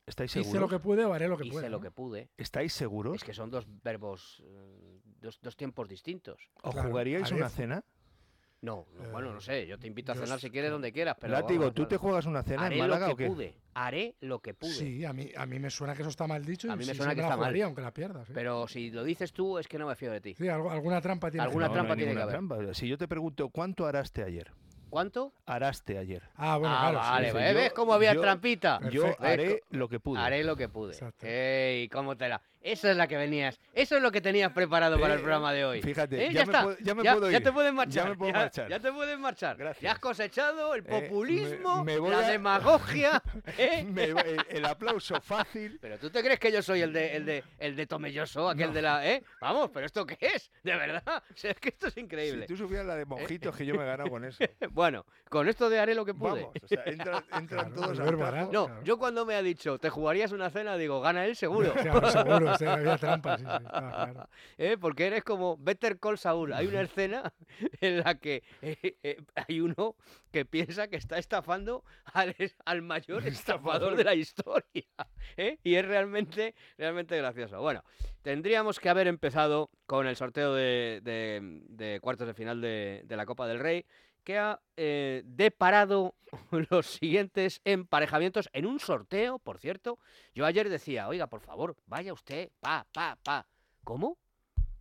[0.07, 0.71] ¿Estáis Hice seguros?
[0.71, 1.69] lo que pude o haré lo que Hice pueda.
[1.69, 1.83] lo ¿no?
[1.83, 2.31] que pude.
[2.39, 3.17] ¿Estáis seguros?
[3.17, 6.49] Es que son dos verbos, eh, dos, dos tiempos distintos.
[6.63, 7.85] ¿O Claro, jugaríais haré- una cena?
[8.63, 11.17] No, no, bueno, no Eh, sé, yo te invito a cenar si quieres donde quieras,
[11.21, 11.33] pero...
[11.35, 13.31] Látigo, vamos, ¿tú no, te juegas una cena Haré en Málaga lo o que qué?
[13.31, 14.73] pude, haré lo que pude.
[14.73, 16.71] Sí, a mí, a mí me suena que eso está mal dicho.
[16.71, 17.45] A y mí me sí, suena que la está mal.
[17.47, 18.25] jugaría, aunque la pierda.
[18.25, 20.35] Sí, Pero si lo dices tú, es que no me fío de ti.
[20.35, 21.43] Sí, alguna trampa tiene.
[21.45, 21.77] que Alguna haber.
[21.77, 22.33] trampa tiene que haber.
[22.35, 22.75] trampa.
[22.75, 24.51] Si yo te pregunto, ¿cuánto araste ayer?
[24.91, 25.33] ¿Cuánto?
[25.47, 26.23] Araste ayer.
[26.37, 26.99] Ah, bueno, ah, claro.
[26.99, 27.37] vale, sí.
[27.37, 27.53] ¿ves?
[27.53, 28.81] yo- ¿ves cómo había yo- trampita?
[28.91, 29.25] Yo Perfecto.
[29.25, 30.21] haré lo que pude.
[30.21, 30.93] Haré lo que pude.
[30.93, 31.27] Exacto.
[31.27, 32.41] Ey, ¿cómo te la...?
[32.67, 33.59] Eso es la que venías.
[33.73, 35.83] Eso es lo que tenías preparado para el programa de hoy.
[35.83, 36.63] fíjate, Eh, ya ya, me está.
[36.65, 37.43] puedo- ya me ya, puedo ya ir.
[37.45, 38.09] te puedes Ya marchar.
[38.09, 38.69] me puedo marchar.
[38.69, 39.57] ya te puedes marchar.
[39.57, 39.83] Gracias.
[39.83, 43.23] Ya has cosechado el Eh, me- populismo, me la a- demagogia.
[43.59, 43.85] ¿eh?
[43.85, 44.17] Me- el,
[44.51, 45.79] el aplauso fácil.
[45.81, 48.73] Pero tú te crees que yo soy el de el de el de Tomelloso, aquel
[48.73, 49.23] de la, ¿eh?
[49.41, 50.51] Vamos, pero esto qué es?
[50.63, 51.03] De verdad,
[51.33, 52.47] O sea, es que esto es Si increíble.
[52.47, 54.43] tú supieras la de mojitos que yo me he ganado con eso.
[54.71, 56.43] Bueno, con esto de haré lo que pude.
[56.43, 58.43] Vamos, o sea, entran, entran Claro, todos hará.
[58.51, 58.83] No, Claro.
[58.83, 60.77] yo cuando me ha dicho, ¿te jugarías una cena?
[60.77, 61.73] Digo, gana él seguro.
[61.75, 63.39] Claro, seguro, sí, había trampa.
[63.39, 64.29] Sí, sí, estaba claro.
[64.59, 64.77] ¿Eh?
[64.81, 66.53] Porque eres como Better Call Saul.
[66.53, 67.33] Hay una escena
[67.81, 69.97] en la que eh, eh, hay uno
[70.33, 74.85] que piensa que está estafando al, mayor estafador de la historia.
[75.63, 77.61] Y es realmente, realmente gracioso.
[77.61, 77.85] Bueno,
[78.23, 83.17] tendríamos que haber empezado con el sorteo de, de- de cuartos de final de, de
[83.17, 83.85] la Copa del Rey,
[84.27, 86.17] que ha eh, deparado
[86.71, 90.01] los siguientes emparejamientos en un sorteo, por cierto.
[90.35, 93.47] Yo ayer decía, oiga, por favor, vaya usted, pa, pa, pa.
[93.85, 94.19] ¿Cómo?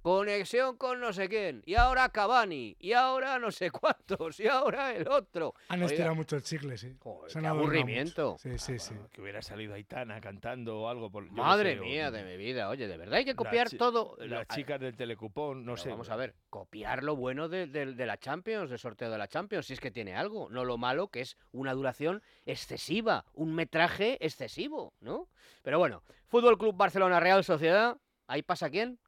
[0.06, 1.64] Conexión con no sé quién.
[1.66, 2.76] Y ahora Cavani.
[2.80, 4.40] Y ahora no sé cuántos.
[4.40, 5.56] Y ahora el otro.
[5.68, 6.96] Han Oiga, estirado mucho el chicle, sí.
[7.02, 8.36] joder, qué aburrimiento.
[8.38, 8.94] Sí, sí, sí.
[9.12, 11.10] Que hubiera salido Aitana cantando o algo.
[11.10, 12.70] Por, Madre sé, o- mía de mi vida.
[12.70, 14.16] Oye, de verdad hay que copiar todo.
[14.20, 15.90] Las chicas del telecupón, no Pero sé.
[15.90, 19.28] Vamos a ver, copiar lo bueno de, de- de la Champions, del sorteo de la
[19.28, 23.56] Champions, si es que tiene algo, no lo malo que es una duración excesiva, un
[23.56, 25.30] metraje excesivo, ¿no?
[25.64, 29.00] Pero bueno, Fútbol Club Barcelona Real Sociedad, ahí pasa quién?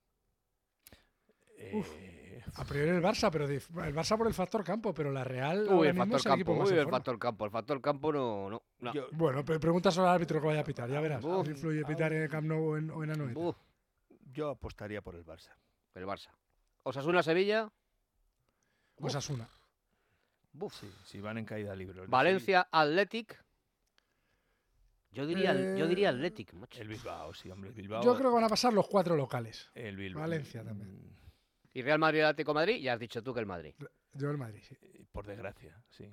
[1.58, 1.84] Eh,
[2.56, 3.62] A priori el Barça, pero el
[3.94, 7.20] Barça por el factor campo, pero la Real Uy, el factor campo, uy, el factor
[7.20, 8.94] campo, el factor campo no, no, no.
[8.94, 11.22] yo, Bueno, pero pregunta solo al árbitro que vaya a pitar, ya verás.
[11.22, 11.46] Buf.
[11.46, 13.40] Si influye pitar en el Camp Nou o en, o en Anoeta.
[13.40, 13.58] Uf,
[14.32, 15.52] yo apostaría por el Barça.
[15.94, 16.30] el Barça.
[16.84, 17.70] Osasuna Sevilla,
[19.02, 19.50] Osasuna.
[20.72, 22.08] Sí, si van en caída libre.
[22.08, 23.44] Valencia Athletic.
[25.12, 26.82] Yo diría, yo Eh, diría Athletic, macho.
[26.82, 28.02] El Bilbao, sí, hombre, el Bilbao.
[28.04, 29.70] Yo creo que van a pasar los cuatro locales.
[29.76, 30.22] el Bilbao.
[30.22, 31.16] Valencia también.
[31.78, 33.76] Y Real Madrid Atlético de Madrid, ya has dicho tú que el Madrid.
[34.14, 34.76] Yo el Madrid, sí.
[35.12, 36.10] Por desgracia, sí.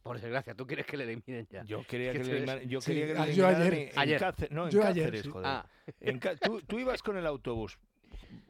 [0.00, 1.64] Por desgracia, tú quieres que le eliminen ya.
[1.64, 3.74] Yo quería que que, le eliminaran- yo Sí, quería que le ah, ayer.
[3.74, 4.20] en- en Ayer.
[4.20, 5.28] Cáceres- no, en Yo ayer, Cáceres, sí.
[5.30, 5.46] joder.
[5.48, 7.80] Ah, En Cá- tú, tú ibas con el autobús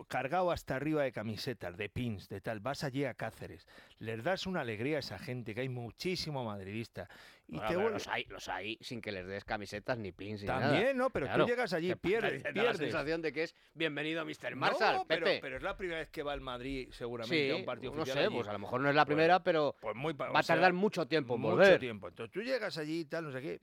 [0.09, 2.61] cargado hasta arriba de camisetas, de pins, de tal.
[2.61, 3.66] Vas allí a Cáceres.
[3.98, 7.09] Les das una alegría a esa gente, que hay muchísimo madridista.
[7.48, 10.12] Y Bueno, te pero vuelve- los, hay, los hay sin que les des camisetas ni
[10.12, 10.70] pins ni nada.
[10.70, 11.11] También, ¿no?
[11.11, 11.44] Pero Claro.
[11.44, 12.79] tú llegas allí, pierdes, da la pierdes.
[12.79, 14.55] sensación de que es bienvenido Mr.
[14.57, 17.61] Marshall, No, pero, pero es la primera vez que va el Madrid, seguramente, a sí,
[17.61, 18.35] un partido no oficial sé, allí.
[18.37, 20.42] pues a lo mejor no es la Pues- primera, pero Pues muy va a o
[20.42, 21.79] sea, tardar mucho tiempo en mucho volver.
[21.81, 22.09] tiempo.
[22.09, 23.61] Entonces tú llegas allí y tal, no sé qué,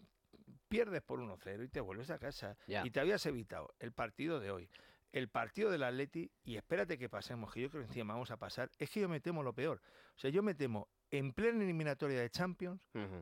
[0.68, 2.56] pierdes por 1-0 y te vuelves a casa.
[2.68, 2.86] Ya.
[2.86, 4.70] Y te habías evitado el partido de hoy,
[5.12, 8.38] el partido del Atleti y espérate que pasemos, que yo creo que encima vamos a
[8.38, 8.70] pasar.
[8.78, 9.82] Es que yo me temo lo peor.
[10.16, 12.80] O sea, yo me temo en plena eliminatoria de Champions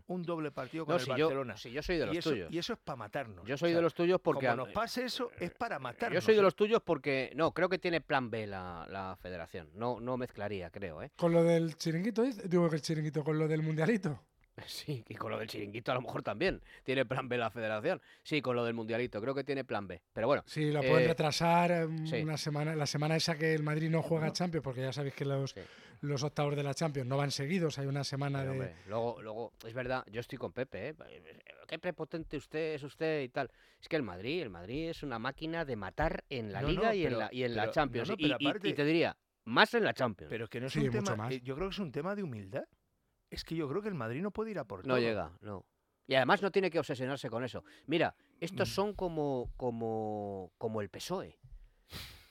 [0.07, 1.55] un doble partido con No, el si yo, Barcelona.
[1.57, 2.51] si yo soy de los y, eso, tuyos.
[2.51, 3.47] y eso es para matarnos.
[3.47, 4.45] Yo O soy sea, de los tuyos porque...
[4.47, 6.15] Como nos pase eso, es para matarnos.
[6.15, 6.43] Yo soy de ¿eh?
[6.43, 7.31] los tuyos porque...
[7.35, 9.69] No, creo que tiene plan B la, la federación.
[9.73, 11.11] No, no mezclaría, creo, ¿eh?
[11.15, 14.19] Con lo del chiringuito, digo que el chiringuito, con lo del mundialito.
[14.67, 16.61] Sí, y con lo del chiringuito a lo mejor también.
[16.83, 18.01] Tiene plan B la federación.
[18.23, 19.21] Sí, con lo del mundialito.
[19.21, 20.01] Creo que tiene plan B.
[20.13, 20.43] Pero bueno.
[20.47, 22.21] Sí, lo pueden eh, retrasar eh, sí.
[22.23, 25.25] una semana, la semana esa que el Madrid no juega Champions, porque ya sabéis que
[25.25, 25.61] los, Sí.
[26.01, 28.57] los octavos de la Champions no van seguidos, hay una semana Pero, de...
[28.59, 30.95] hombre, luego, luego, es verdad, yo estoy con Pepe, ¿eh?
[31.67, 33.51] Qué prepotente usted es usted y tal.
[33.81, 36.73] Es que el Madrid, el Madrid es una máquina de matar en la No, no,
[36.73, 38.09] Liga y, en la, y en la Champions.
[38.09, 39.15] no, no, y, y- y te diría,
[39.45, 40.29] más en la Champions.
[40.29, 41.15] Pero que no es Sí, un mucho tema.
[41.15, 41.33] más.
[41.33, 42.63] eh, yo creo que es un tema de humildad.
[43.29, 44.99] Es que yo creo que el Madrid no puede ir a por no todo.
[45.01, 45.65] llega, no.
[46.07, 47.63] Y además no tiene que obsesionarse con eso.
[47.85, 48.71] Mira, estos Mm.
[48.71, 51.37] son como, como, como el PSOE.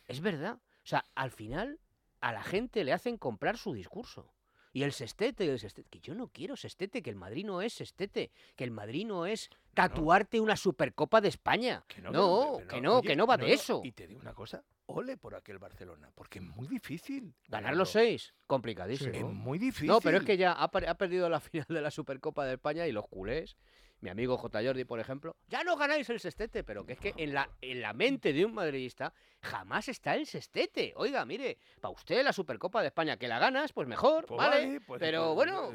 [0.06, 0.54] Es verdad.
[0.56, 1.78] O sea, al final
[2.20, 4.32] a la gente le hacen comprar su discurso.
[4.72, 7.72] Y el sestete, el sestete, que yo no quiero sestete, que el Madrid no es
[7.74, 11.84] sestete, que el Madrid no es tatuarte una Supercopa de España.
[11.86, 13.80] Que no, no, pero- que no, oye, que no va de eso.
[13.84, 17.34] Y te digo una cosa, ole por aquel Barcelona, porque es muy difícil.
[17.48, 19.12] Ganar los seis, complicadísimo.
[19.14, 19.88] Es muy difícil.
[19.88, 22.92] No, pero es que ya ha perdido la final de la Supercopa de España y
[22.92, 23.56] los culés.
[24.00, 24.62] mi amigo J.
[24.62, 27.80] Jordi, por ejemplo, ya no ganáis el sextete, pero que es que en la, en
[27.80, 29.12] la mente de un madridista
[29.46, 30.92] jamás está el sextete.
[30.96, 34.66] Oiga, mire, para usted la Supercopa de España, que la ganas, pues mejor, Pues ¿vale?
[34.66, 35.70] vale, pues- pero pues, bueno,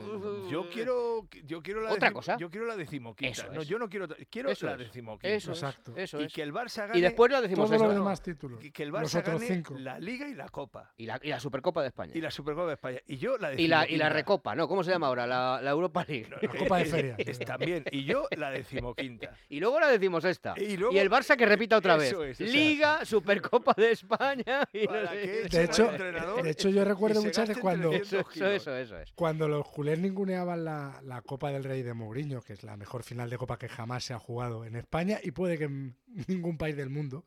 [0.45, 2.37] eh, yo quiero yo quiero la Otra cosa.
[2.37, 3.67] yo quiero la decimoquinta Eso no es.
[3.67, 5.93] yo no quiero quiero Eso la decimoquinta Eso es, Exacto.
[5.95, 6.33] eso y es.
[6.33, 7.85] que el Barça Y después la decimos Todos eso.
[7.85, 8.59] los No, demás títulos.
[8.59, 9.75] que, que el Los Barça otros gane cinco.
[9.77, 12.11] la Liga y la Copa Y la, y la Supercopa de España.
[12.15, 14.09] y la Supercopa de España y yo la Y la, y la.
[14.09, 14.67] Recopa, ¿no?
[14.67, 15.25] ¿Cómo se llama ahora?
[15.25, 16.27] La, la Europa League.
[16.41, 17.15] La Copa de Feria.
[17.17, 20.53] Es también y yo la decimoquinta Y luego la decimos esta.
[20.57, 22.13] Y Y, luego- el Barça que repita otra vez.
[22.39, 24.67] Liga, Supercopa de España.
[24.73, 25.57] Y no ¿Para sé- qué?
[25.57, 28.49] De hecho, entrenador de hecho, yo recuerdo muchas veces cuando, 300 Eso, kilos.
[28.53, 29.11] eso, eso es.
[29.13, 33.03] cuando los culés ninguneaban la, la Copa del Rey de Mourinho, que es la mejor
[33.03, 35.95] final de Copa que jamás se ha jugado en España y puede que en
[36.27, 37.23] ningún país del mundo,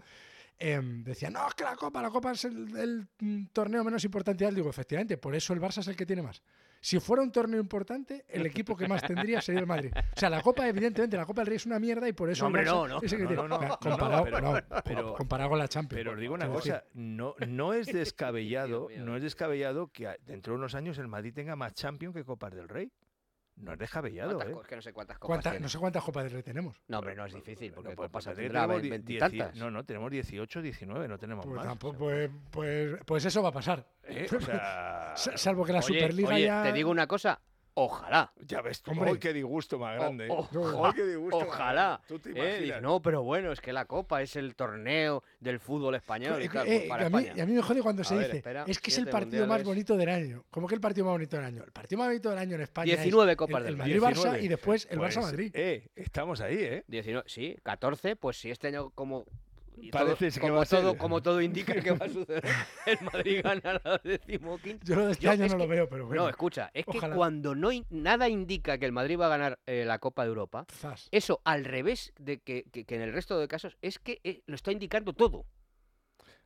[0.59, 4.05] em, decían, no, es que la Copa, la Copa es el, el, mm, torneo menos
[4.05, 4.45] importante.
[4.47, 6.43] Y digo, efectivamente, por eso el Barça es el que tiene más.
[6.85, 9.91] Si fuera un torneo importante, el equipo que más tendría sería el Madrid.
[9.97, 12.43] O sea, la Copa, evidentemente, la Copa del Rey es una mierda y por eso
[12.43, 13.01] No, hombre, no, no.
[15.17, 15.99] comparado, con la Champions.
[15.99, 20.59] Pero os digo una cosa, no, no es descabellado, no es descabellado que dentro de
[20.59, 22.93] unos años el Madrid tenga más Champions que Copas del Rey.
[23.57, 24.67] No es descabellado, ¿Cuántas ¿eh?
[24.69, 25.63] que no sé cuántas copas ¿Cuánta- tiene.
[25.63, 26.83] no sé cuántas Copas del Rey tenemos.
[26.89, 28.37] No, hombre, no es difícil, porque No, pues, copas pues,
[28.91, 29.33] veintitantas.
[29.55, 31.67] dieci- No, no, tenemos 18, 19, no tenemos Pues, más.
[31.67, 33.87] tampoco, pues, pues, pues eso va a pasar.
[34.03, 34.27] ¿Eh?
[34.37, 36.63] O sea, Sa- Salvo que la Oye, Superliga oye, ya.
[36.65, 37.41] te digo una cosa,
[37.75, 38.33] ojalá.
[38.47, 39.11] ya ves tú, Hombre.
[39.11, 40.29] ¡ay, qué disgusto más grande!
[40.31, 40.57] O- ¿eh?
[40.59, 41.83] oja- ¡Ay, qué disgusto más ojalá.
[41.83, 42.05] grande!
[42.09, 42.61] Tú te Eh, imaginas.
[42.61, 46.45] dices, no, pero bueno, es que la Copa es el torneo del fútbol español y
[46.45, 48.65] Eh, eh, pues para a mí, a me jode cuando A se ver, dice, espera,
[48.67, 50.45] es que es el partido más bonito del año.
[50.51, 51.65] ¿Cómo que el partido más bonito del año?
[51.65, 53.79] El partido más bonito del año en España 19 es Copas el, del el.
[53.79, 54.43] Madrid-Barça 19.
[54.43, 55.51] y después el Pues, Barça-Madrid.
[55.55, 56.85] Eh, estamos ahí, ¿eh?
[56.89, 59.25] 19, sí, 14, pues si este año como
[59.77, 60.81] y Parece todo, que como va a ser.
[60.81, 62.43] todo, como todo indica que va a suceder,
[62.87, 64.85] el Madrid gana la decimoquinta.
[64.87, 66.23] Yo lo de este Yo- año es no lo veo, pero bueno.
[66.23, 67.09] No, escucha, es ojalá.
[67.13, 70.23] que cuando no in- nada indica que el Madrid va a ganar eh, la Copa
[70.23, 71.09] de Europa, Zas.
[71.11, 74.43] eso al revés de que, que- que en el resto de casos es que eh,
[74.47, 75.45] lo está indicando todo.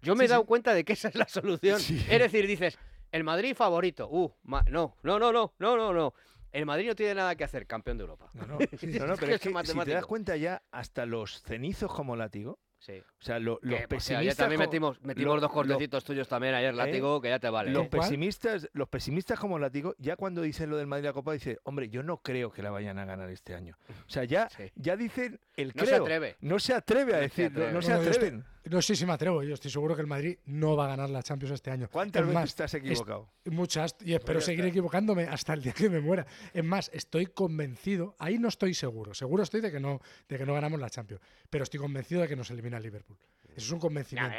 [0.01, 0.47] Yo me Sí, he dado sí.
[0.49, 1.81] cuenta de que esa es la solución.
[1.81, 1.97] Sí.
[2.09, 2.79] Es decir, dices,
[3.12, 4.09] el Madrid favorito.
[4.11, 6.14] Uh, ma- no, no, no, no, no, no, no.
[6.53, 8.31] El Madrid no tiene nada que hacer, campeón de Europa.
[8.33, 10.62] No, no, Sí, no, no, es pero es que es si te das cuenta ya,
[10.71, 12.93] hasta los cenizos como látigo, Sí.
[13.01, 14.19] o sea, lo- los Que, pues, pesimistas...
[14.21, 17.51] ayer también metimos, metimos lo- dos lo- cortecitos tuyos también ayer, látigo, que ya te
[17.51, 17.71] vale.
[17.73, 17.88] Los ¿eh?
[17.91, 21.88] Pesimistas, los pesimistas como látigo, ya cuando dicen lo del Madrid la Copa, dice, hombre,
[21.88, 23.77] yo no creo que la vayan a ganar este año.
[24.07, 24.71] O sea, ya, Sí.
[24.77, 26.03] ya dicen el No se creo.
[26.03, 26.37] atreve.
[26.41, 28.45] No se atreve a No se decir, no- se atreven.
[28.71, 29.43] No sé si me atrevo.
[29.43, 31.89] Yo estoy seguro que el Madrid no va a ganar la Champions este año.
[31.91, 33.29] ¿Cuántas Es veces más, te has equivocado?
[33.47, 36.27] Muchas, y espero ya seguir equivocándome hasta el día que me muera.
[36.53, 40.45] Es más, estoy convencido, ahí no estoy seguro, seguro estoy de que no, de que
[40.47, 43.17] no ganamos la Champions, pero estoy convencido de que nos elimina el Liverpool.
[43.49, 44.37] Eso es un convencimiento.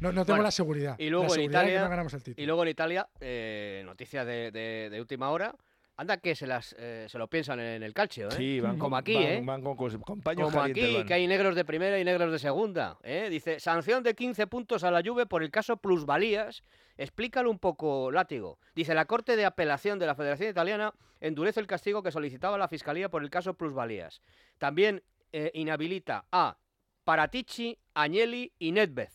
[0.00, 0.96] No, tengo Bueno, la seguridad.
[0.98, 2.42] Y luego la en seguridad de que Italia, no ganamos el título.
[2.42, 5.54] y luego en Italia, eh, noticias de, de- de última hora.
[5.96, 8.32] Anda que se las eh, se lo piensan en el calcio, ¿eh?
[8.32, 9.42] Sí, van como con- aquí, van- ¿eh?
[9.44, 11.06] Van con, con paños Como aquí, van.
[11.06, 12.98] que hay negros de primera y negros de segunda.
[13.02, 13.28] ¿eh?
[13.30, 16.64] Dice, sanción de 15 puntos a la Juve por el caso plusvalías.
[16.96, 18.58] Explícalo un poco, Látigo.
[18.74, 22.68] Dice, la Corte de Apelación de la Federación Italiana endurece el castigo que solicitaba la
[22.68, 24.22] Fiscalía por el caso plusvalías.
[24.58, 25.02] También
[25.32, 26.56] eh, inhabilita a
[27.04, 29.10] Paratici, Agnelli y Nedved.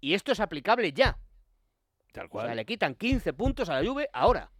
[0.00, 1.18] Y esto es aplicable ya.
[2.12, 2.46] Tal O cual.
[2.46, 4.50] sea, le quitan 15 puntos a la Juve ahora.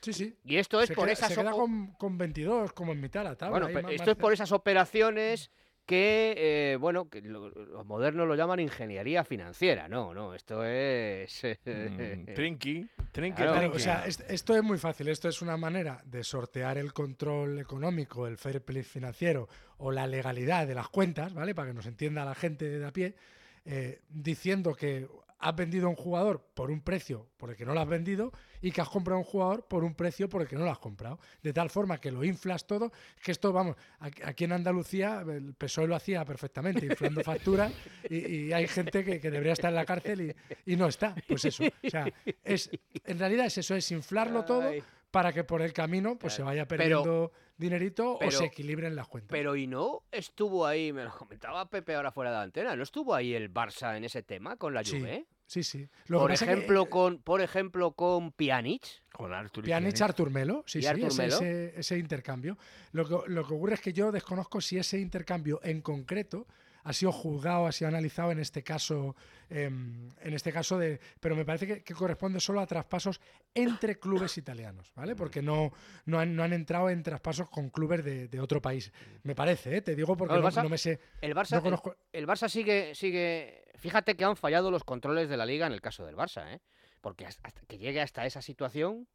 [0.00, 0.36] Sí, sí.
[0.44, 1.28] Y esto es se por queda, esas...
[1.28, 3.50] se queda con, con 22, como en mitad de la tabla.
[3.52, 5.50] Bueno, ahí pero más- esto más es por esas operaciones
[5.86, 9.88] que, eh, bueno, que lo- los modernos lo llaman ingeniería financiera.
[9.88, 11.42] No, no, esto es...
[11.64, 13.52] Mm, Trinky, trinky, Claro.
[13.52, 13.76] Claro, trinky.
[13.76, 15.08] o sea, es- esto es muy fácil.
[15.08, 20.06] Esto es una manera de sortear el control económico, el fair play financiero o la
[20.06, 21.54] legalidad de las cuentas, ¿vale?
[21.56, 23.16] Para que nos entienda la gente de a pie,
[23.64, 25.08] eh, diciendo que
[25.40, 28.32] has vendido a un jugador por un precio por el que no lo has vendido
[28.60, 30.70] y que has comprado a un jugador por un precio por el que no lo
[30.70, 31.18] has comprado.
[31.42, 35.86] De tal forma que lo inflas todo, que esto, vamos, aquí en Andalucía el PSOE
[35.86, 37.72] lo hacía perfectamente, inflando facturas
[38.08, 40.34] y, hay gente que, debería estar en la cárcel
[40.66, 41.14] y, no está.
[41.26, 41.64] Pues eso.
[41.64, 42.12] O sea,
[42.44, 42.70] es,
[43.04, 44.70] en realidad es eso, es inflarlo todo.
[45.10, 49.30] Para que por el camino pues se vaya perdiendo dinerito o se equilibren las cuentas.
[49.30, 52.82] Pero y no estuvo ahí, me lo comentaba Pepe ahora fuera de la antena, ¿no
[52.82, 55.26] estuvo ahí el Barça en ese tema con la Juve?
[55.46, 55.88] sí, sí.
[56.06, 58.82] Lo Por que, ejemplo, eh, con, por ejemplo, con Pjanic.
[59.12, 60.00] Con Artur Pjanic, Pjanic.
[60.02, 61.34] Artur Melo, sí, ¿Y sí, Artur ese, Melo?
[61.36, 62.56] ese- ese intercambio.
[62.92, 66.46] Lo que, lo que ocurre es que yo desconozco si ese intercambio en concreto
[66.82, 69.14] ha sido juzgado, ha sido analizado en este caso,
[69.48, 73.20] em, en este caso de, pero me parece que, que corresponde solo a traspasos
[73.54, 75.14] entre clubes italianos, ¿vale?
[75.16, 75.72] Porque no,
[76.06, 78.92] no, han, no han entrado en traspasos con clubes de, de otro país.
[79.22, 79.82] Me parece, ¿eh?
[79.82, 81.00] te digo porque No, Barça- me sé.
[81.20, 83.64] El Barça, el- el, Barça sigue, sigue.
[83.76, 86.60] Fíjate que han fallado los controles de la liga en el caso del Barça, ¿eh?
[87.00, 89.08] Porque hasta que llegue hasta esa situación,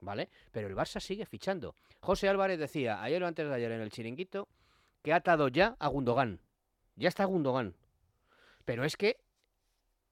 [0.00, 0.28] ¿vale?
[0.50, 1.74] Pero el Barça sigue fichando.
[2.00, 4.48] José Álvarez decía ayer o antes de ayer en el chiringuito
[5.02, 6.40] que ha atado ya a Gundogan.
[6.96, 7.74] Ya está Gundogan.
[8.64, 9.20] Pero es que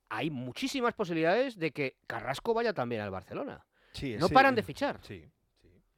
[0.08, 3.64] hay muchísimas posibilidades de que Carrasco vaya también al Barcelona.
[3.92, 5.00] Sí, no paran de fichar.
[5.02, 5.24] Sí.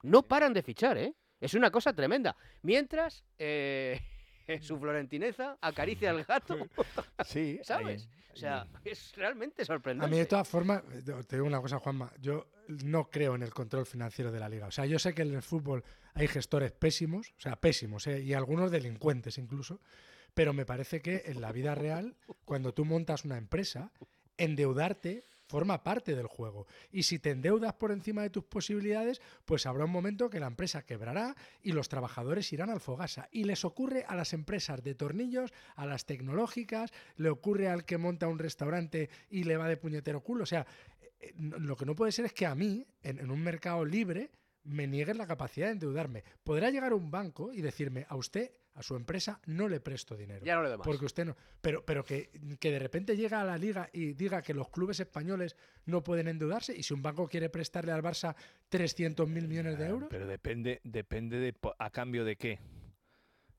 [0.03, 1.15] No paran de fichar, ¿eh?
[1.41, 2.37] Es una cosa tremenda.
[2.63, 4.01] Mientras eh,
[4.61, 6.57] su florentineza acaricia al gato.
[7.25, 8.09] Sí, ¿Sabes?
[8.33, 10.07] O sea, es realmente sorprendente.
[10.07, 10.83] A mí, de todas formas,
[11.29, 12.11] te digo una cosa, Juanma.
[12.19, 12.49] Yo
[12.85, 14.67] no creo en el control financiero de la liga.
[14.67, 18.23] O sea, yo sé que en el fútbol hay gestores pésimos, o sea, pésimos, ¿eh?
[18.23, 19.81] y algunos delincuentes incluso.
[20.35, 23.93] Pero me parece que en la vida real, cuando tú montas una empresa,
[24.37, 26.67] endeudarte forma parte del juego.
[26.91, 30.47] Y si te endeudas por encima de tus posibilidades, pues habrá un momento que la
[30.47, 33.29] empresa quebrará y los trabajadores irán al fogasa.
[33.31, 37.99] Y les ocurre a las empresas de tornillos, a las tecnológicas, le ocurre al que
[37.99, 40.45] monta un restaurante y le va de puñetero culo.
[40.45, 40.67] O sea,
[41.21, 44.31] eh, no- lo que no puede ser es que a mí, en un mercado libre,
[44.65, 46.25] me nieguen la capacidad de endeudarme.
[46.45, 50.45] Podrá llegar un banco y decirme a usted, a su empresa, no le presto dinero.
[50.45, 50.87] Ya no le doy más.
[50.87, 51.37] Porque usted no.
[51.61, 54.99] Pero, pero que, que de repente llega a la liga y diga que los clubes
[55.01, 58.35] españoles no pueden endeudarse y si un banco quiere prestarle al Barça
[58.71, 60.09] 300 mil millones de euros.
[60.11, 62.59] Pero depende, depende de a cambio de qué.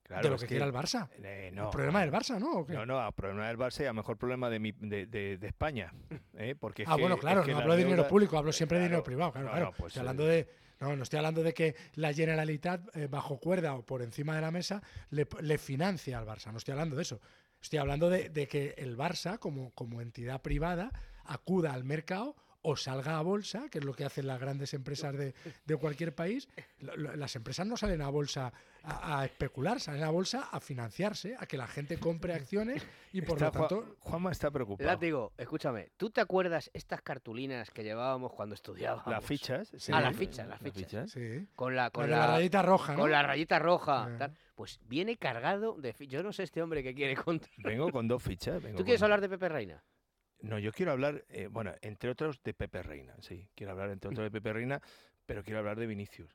[0.08, 1.08] de lo es que quiera el Barça.
[1.22, 1.70] Eh, El no.
[1.70, 2.52] problema del Barça, ¿no?
[2.58, 2.72] ¿O qué?
[2.74, 5.38] No, no, a problema del Barça y a lo mejor problema de, mi, de, de-
[5.38, 5.92] de España.
[6.34, 6.54] ¿eh?
[6.58, 8.52] Porque es Ah, que- bueno, es claro, que no hablo de dinero deuda- público, hablo
[8.52, 9.66] siempre de dinero privado, claro, no, claro.
[9.66, 10.48] no, pues, estoy eh, hablando de,
[10.84, 14.42] no, no estoy hablando de que la Generalitat, eh, bajo cuerda o por encima de
[14.42, 16.52] la mesa, le, financia al Barça.
[16.52, 17.20] No estoy hablando de eso.
[17.60, 20.92] Estoy hablando de, de que el Barça, como, como entidad privada,
[21.24, 25.14] acuda al mercado o salga a bolsa, que es lo que hacen las grandes empresas
[25.16, 25.34] de,
[25.66, 26.48] de cualquier país.
[26.78, 31.44] Las empresas no salen a bolsa a, a especular, salen a bolsa a financiarse, a
[31.46, 33.76] que la gente compre acciones y por Está lo tanto...
[33.82, 34.88] Juan- Juanma está preocupado.
[34.88, 39.06] Látigo, escúchame, ¿tú te acuerdas estas cartulinas que llevábamos cuando estudiábamos?
[39.06, 39.92] Las fichas, sí.
[39.94, 40.90] Ah, las fichas, las Las fichas.
[40.90, 41.10] fichas.
[41.10, 41.46] Sí.
[41.54, 43.00] Con la, con la rayita roja, ¿no?
[43.00, 44.08] Con la rayita roja.
[44.10, 44.16] Eh.
[44.18, 44.36] tal.
[44.54, 45.92] Pues viene cargado de...
[45.92, 47.50] fi- Yo no sé este hombre que quiere contar.
[47.58, 48.62] Vengo con dos fichas.
[48.62, 49.82] vengo ¿Tú quieres con- hablar de Pepe Reina?
[50.40, 53.48] No, yo quiero hablar, eh, bueno, entre otros de Pepe Reina, sí.
[53.54, 54.80] Quiero hablar entre otros de Pepe Reina,
[55.26, 56.30] pero quiero hablar de Vinicius.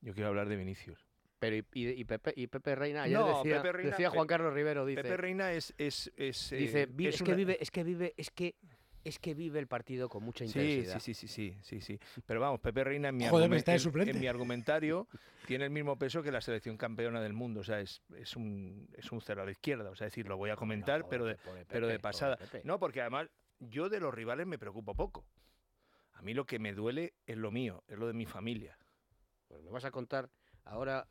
[0.00, 1.06] Yo quiero hablar de Vinicius.
[1.38, 4.26] Pero y, y- y Pepe, y Pepe Reina, ayer No, decía, Pepe Reina- decía Juan
[4.26, 5.02] Pe- Carlos Rivero, dice...
[5.02, 5.72] Pepe Reina es...
[5.78, 8.56] es, es, eh, dice, "Vi- es, que vive, es que vive, es que,
[9.04, 11.00] es que vive el partido con mucha Sí, intensidad.
[11.00, 12.20] sí, sí, sí, sí, sí, sí.
[12.26, 13.24] Pero vamos, Pepe Reina en mi,
[14.10, 15.08] en- mi argumentario
[15.46, 17.60] tiene el mismo peso que la selección campeona del mundo.
[17.60, 19.90] O sea, es, es, un, es un cero a la izquierda.
[19.90, 22.38] O sea, es decir, lo voy a comentar, pero, de, pero de pasada.
[22.64, 23.28] No, porque además
[23.60, 25.24] yo de los rivales me preocupo poco.
[26.14, 28.76] A mí lo que me duele es lo mío, es lo de mi familia.
[29.46, 30.28] Pues me vas a contar
[30.64, 31.06] ahora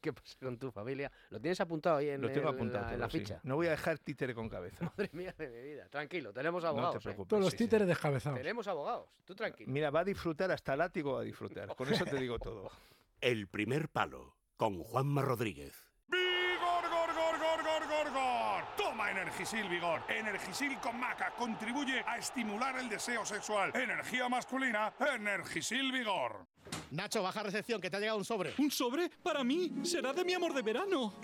[0.02, 1.10] qué pasa con tu familia.
[1.30, 3.18] ¿Lo tienes apuntado ahí en, Lo tengo el- apuntado la, todo, en la sí.
[3.18, 3.40] ficha?
[3.42, 4.84] No voy a dejar títere con cabeza.
[4.96, 5.88] Madre mía de mi vida.
[5.88, 6.92] Tranquilo, tenemos No abogados.
[6.94, 7.02] te ¿eh?
[7.02, 7.28] preocupes.
[7.28, 7.64] Todos los sí, sí.
[7.64, 8.38] títeres descabezados.
[8.38, 9.06] Tenemos abogados.
[9.24, 9.70] Tú tranquilo.
[9.70, 11.74] Mira, va a disfrutar, hasta látigo va a disfrutar.
[11.74, 12.70] Con eso te digo todo.
[13.20, 15.74] El primer palo con Juanma Rodríguez.
[16.08, 18.64] ¡Vigor, gor, gor, gor, gor, gor, gor!
[18.76, 20.00] Toma Energisil Vigor.
[20.08, 23.72] Energisil con maca contribuye a estimular el deseo sexual.
[23.74, 26.46] Energía masculina, Energisil Vigor.
[26.90, 28.52] Nacho, baja recepción, que te ha llegado un sobre.
[28.58, 29.08] ¿Un sobre?
[29.08, 31.14] Para mí, será de mi amor de verano.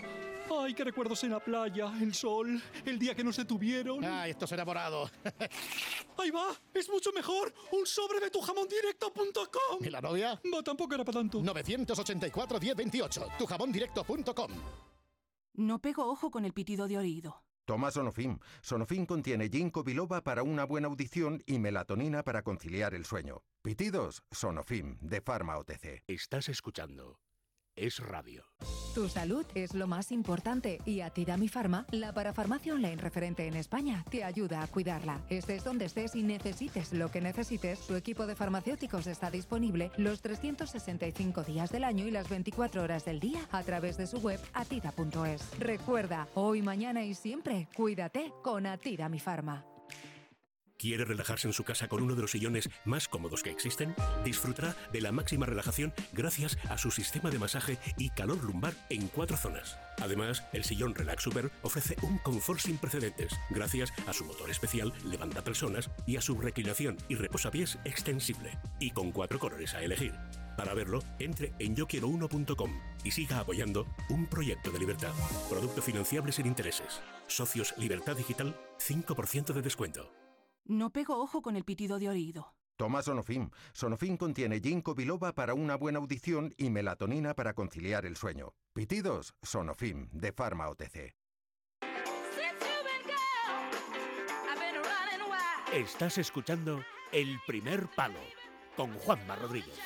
[0.49, 4.03] Ay, qué recuerdos en la playa, el sol, el día que nos detuvieron.
[4.05, 5.09] Ay, esto será morado.
[6.17, 7.53] Ahí va, es mucho mejor.
[7.71, 9.79] Un sobre de tujamondirecto.com.
[9.81, 10.39] ¿Y la novia?
[10.53, 11.41] Va, tampoco era para tanto.
[11.41, 14.51] 984 1028, tujamondirecto.com.
[15.55, 17.43] No pego ojo con el pitido de oído.
[17.67, 18.39] Toma Sonofim.
[18.61, 23.43] Sonofim contiene ginkgo biloba para una buena audición y melatonina para conciliar el sueño.
[23.61, 26.01] Pitidos, Sonofim, de Pharma OTC.
[26.07, 27.19] Estás escuchando
[27.77, 28.43] Es Radio.
[28.95, 33.55] Tu salud es lo más importante y a Tirami Pharma, la parafarmacia online referente en
[33.55, 35.21] España, te ayuda a cuidarla.
[35.29, 40.21] Estés donde estés y necesites lo que necesites, su equipo de farmacéuticos está disponible los
[40.21, 44.39] 365 días del año y las 24 horas del día a través de su web
[44.53, 45.59] atida.es.
[45.59, 49.76] Recuerda, hoy, mañana y siempre, cuídate con Atira Mi Pharma.
[50.77, 53.95] ¿Quiere relajarse en su casa con uno de los sillones más cómodos que existen?
[54.23, 59.07] Disfrutará de la máxima relajación gracias a su sistema de masaje y calor lumbar en
[59.07, 59.77] cuatro zonas.
[59.99, 64.93] Además, el sillón Relax Super ofrece un confort sin precedentes gracias a su motor especial
[65.03, 70.13] levanta personas y a su reclinación y reposapiés extensible y con cuatro colores a elegir.
[70.57, 72.71] Para verlo, entre en yoquiero1.com
[73.03, 75.13] y siga apoyando un proyecto de libertad.
[75.49, 77.01] Producto financiable sin intereses.
[77.27, 80.26] Socios Libertad Digital, 5% de descuento.
[80.67, 82.53] No pego ojo con el pitido de oído.
[82.75, 83.49] Toma Sonofim.
[83.71, 88.53] Sonofim contiene ginkgo biloba para una buena audición y melatonina para conciliar el sueño.
[88.73, 91.15] Pitidos, Sonofim, de Pharma OTC.
[95.73, 98.19] Estás escuchando El Primer Palo
[98.75, 99.79] con Juanma Rodríguez.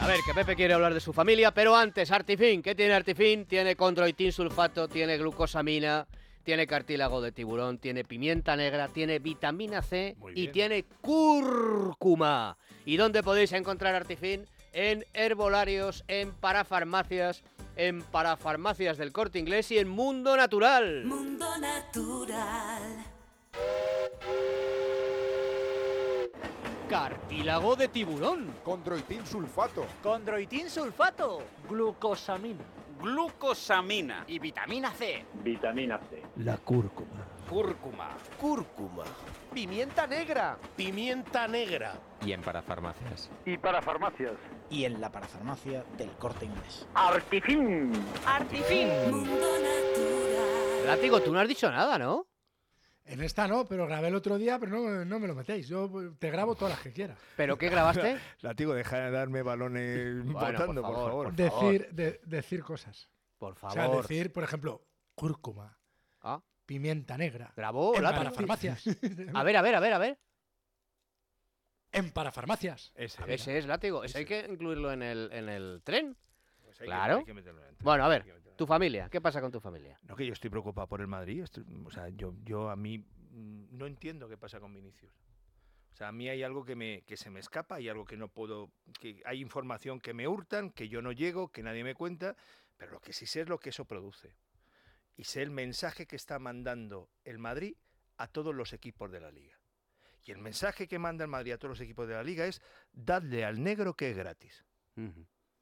[0.00, 2.62] A ver, que Pepe quiere hablar de su familia, pero antes, Artifin.
[2.62, 3.46] ¿Qué tiene Artifin?
[3.46, 6.06] Tiene condroitin sulfato, tiene glucosamina,
[6.46, 12.56] tiene cartílago de tiburón, tiene pimienta negra, tiene vitamina C y tiene cúrcuma.
[12.84, 14.46] ¿Y dónde podéis encontrar Artifin?
[14.72, 17.42] En herbolarios, en parafarmacias,
[17.74, 21.04] en parafarmacias del corte inglés y en Mundo Natural.
[21.04, 23.04] Mundo Natural.
[26.88, 28.54] Cartílago de tiburón.
[28.62, 29.84] Condroitin sulfato.
[30.00, 31.42] Condroitin sulfato.
[31.68, 32.62] Glucosamina.
[32.98, 34.24] Glucosamina.
[34.26, 35.24] Y vitamina C.
[35.42, 36.22] Vitamina C.
[36.36, 37.26] La cúrcuma.
[37.48, 38.08] Cúrcuma.
[38.40, 39.04] Cúrcuma.
[39.52, 40.58] Pimienta negra.
[40.76, 41.94] Pimienta negra.
[42.24, 43.30] Y en parafarmacias.
[43.44, 44.32] Y para farmacias.
[44.70, 46.86] Y en la parafarmacia del corte inglés.
[46.94, 47.92] Artifin.
[48.26, 48.88] Artifin.
[50.86, 52.26] Látigo, tú no has dicho nada, ¿no?
[53.08, 55.68] En esta no, pero grabé el otro día, pero no, no me lo metéis.
[55.68, 55.88] Yo
[56.18, 57.18] te grabo todas las que quieras.
[57.36, 58.18] ¿Pero qué grabaste?
[58.40, 61.32] Latigo, deja de darme balones botando, por favor.
[61.32, 63.08] decir, de- decir cosas.
[63.38, 63.74] Por O favor.
[63.74, 64.84] sea, decir, por ejemplo,
[65.14, 65.78] cúrcuma,
[66.22, 66.42] Ah.
[66.66, 67.52] pimienta negra.
[67.56, 68.24] Grabó en Látigo.
[68.24, 68.82] parafarmacias.
[69.34, 70.18] A ver, a ver, a ver, a ver.
[71.92, 72.92] en parafarmacias.
[72.94, 74.02] Ese, Ese es látigo.
[74.04, 76.16] Ese hay que incluirlo en el, en el tren.
[76.78, 77.18] Pues hay que- Claro.
[77.18, 78.24] hay que meterlo en Bueno, a ver,
[78.56, 79.08] tu familia.
[79.08, 79.98] ¿Qué pasa con tu familia?
[80.02, 81.42] No, que yo estoy preocupado por el Madrid.
[81.42, 85.12] estoy- o sea, yo, yo a mí mm, no entiendo qué pasa con Vinicius.
[85.92, 88.16] O sea, a mí hay algo que, me, que se me escapa, hay algo que
[88.16, 88.70] no puedo,
[89.00, 92.36] que hay información que me hurtan, que yo no llego, que nadie me cuenta,
[92.76, 94.34] pero lo que sí sé es lo que eso produce.
[95.16, 97.74] Y sé el mensaje que está mandando el Madrid
[98.18, 99.58] a todos los equipos de la liga.
[100.24, 102.60] Y el mensaje que manda el Madrid a todos los equipos de la liga es
[102.92, 104.64] dadle al negro que es gratis.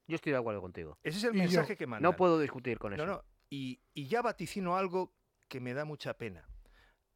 [0.07, 0.99] Yo estoy de acuerdo contigo.
[1.03, 2.07] Ese es el Y yo mensaje que manda.
[2.09, 3.05] No puedo discutir con eso.
[3.05, 3.25] No, no.
[3.49, 5.13] Y, y ya vaticino algo
[5.49, 6.47] que me da mucha pena.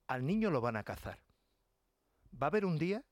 [0.06, 1.20] Al niño lo van a cazar.
[2.40, 3.04] Va a haber un día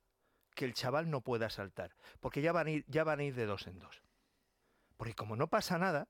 [0.55, 3.35] que el chaval no pueda saltar, porque ya van a ir, ya van a ir
[3.35, 4.03] de dos en dos.
[4.97, 6.09] Porque como no pasa nada,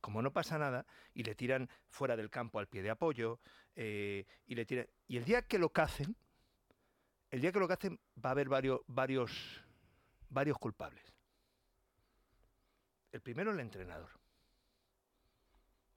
[0.00, 3.40] como no pasa nada, y le tiran fuera del campo al pie de apoyo,
[3.74, 4.86] eh, y le tiran.
[5.08, 6.16] Y el día que lo cacen,
[7.30, 9.64] el día que lo cacen, va a haber varios, varios,
[10.28, 11.09] varios culpables.
[13.12, 14.10] El primero, el entrenador.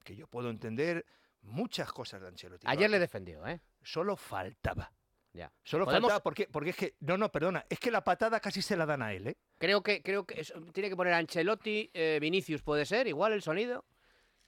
[0.04, 1.06] Que yo puedo entender
[1.42, 2.66] muchas cosas de Ancelotti.
[2.68, 3.62] Ayer le defendió, ¿eh?
[3.82, 4.92] Solo faltaba.
[5.34, 5.52] Ya.
[5.64, 6.96] Solo Podemos- faltaba porque, porque es que.
[7.00, 7.66] No, no, perdona.
[7.70, 9.38] Es que la patada casi se la dan a él, ¿eh?
[9.58, 10.44] Creo que, creo que
[10.74, 13.86] tiene que poner Ancelotti, eh, Vinicius, puede ser, igual el sonido.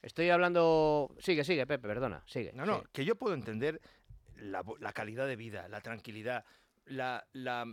[0.01, 1.15] Estoy hablando.
[1.19, 2.51] Sigue, sigue, Pepe, perdona, sigue.
[2.53, 2.87] No, no, sigue.
[2.91, 3.81] que yo puedo entender
[4.35, 4.63] la,
[4.93, 6.45] calidad de vida, la tranquilidad,
[6.85, 7.65] la, la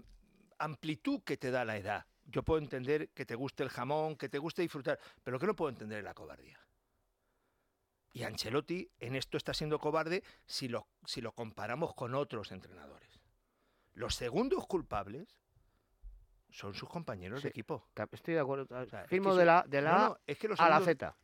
[0.59, 2.07] amplitud que te da la edad.
[2.33, 5.55] Yo puedo entender que te guste el jamón, que te guste disfrutar, pero que no
[5.55, 6.59] puedo entender es la cobardía.
[8.15, 13.21] Y Ancelotti en esto está siendo cobarde si lo, si lo comparamos con otros entrenadores.
[13.95, 15.39] Los segundos culpables
[16.51, 17.87] son sus compañeros Sí, de equipo.
[18.11, 18.67] Estoy de acuerdo.
[18.75, 20.81] O sea, es Firmo que de la, de la no, es que los a la
[20.81, 21.17] Z.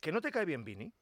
[0.00, 0.92] que no te cae bien Vini,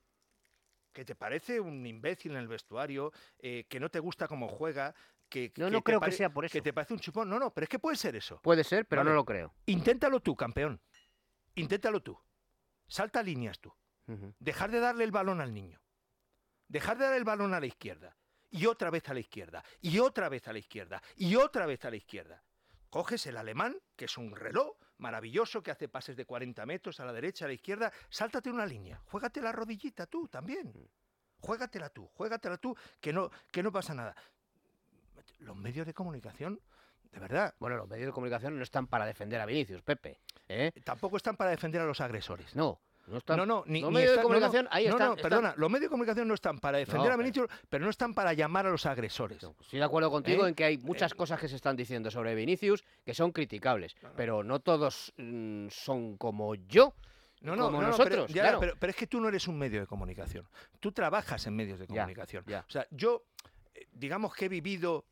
[0.93, 4.95] que te parece un imbécil en el vestuario, eh, que no te gusta cómo juega,
[5.29, 6.63] que, No, que no creo que sea por Que eso.
[6.65, 7.29] te parece un chupón.
[7.29, 8.41] No, no, pero es que puede ser eso.
[8.43, 9.11] Puede ser, pero Vale.
[9.11, 9.55] no lo creo.
[9.67, 10.81] Inténtalo tú, campeón.
[11.55, 12.19] Inténtalo tú.
[12.87, 13.73] Salta líneas tú.
[14.39, 15.81] Dejar de darle el balón al niño.
[16.69, 18.17] Dejar de dar el balón a la izquierda.
[18.51, 19.65] Y otra vez a la izquierda.
[19.81, 21.03] Y otra vez a la izquierda.
[21.17, 22.43] Y otra vez a la izquierda.
[22.89, 27.05] Coges el alemán, que es un reloj maravilloso, que hace pases de 40 metros a
[27.05, 27.93] la derecha, a la izquierda.
[28.09, 29.03] Sáltate una línea.
[29.07, 30.73] Juégate la rodillita tú también.
[31.39, 34.17] Juégatela tú, juégatela tú, que no, que no pasa nada.
[35.41, 36.61] Los medios de comunicación,
[37.13, 37.55] de verdad.
[37.59, 40.19] Bueno, los medios de comunicación no están para defender a Vinicius, Pepe.
[40.49, 40.73] ¿eh?
[40.85, 42.55] Tampoco están para defender a los agresores.
[42.57, 43.37] No, no están.
[43.37, 44.99] No, no, ni, los ni medios de están- no, no, comunicación, ahí están.
[44.99, 47.91] no, están- perdona, los medios de comunicación no están para defender a Vinicius, pero no
[47.91, 49.43] están para llamar a los agresores.
[49.61, 50.49] Estoy de acuerdo contigo ¿Eh?
[50.51, 54.43] en que hay muchas cosas que se están diciendo sobre Vinicius que son criticables, pero
[54.43, 56.95] no todos mm, son como yo.
[57.43, 58.61] No, no, como no, no, nosotros, pero, ya, claro.
[58.61, 60.49] pero, pero es que tú no eres un medio de comunicación.
[60.81, 62.43] Tú trabajas en medios de comunicación.
[62.47, 62.65] ya.
[62.67, 63.25] O sea, yo,
[63.75, 65.05] eh, digamos que he vivido,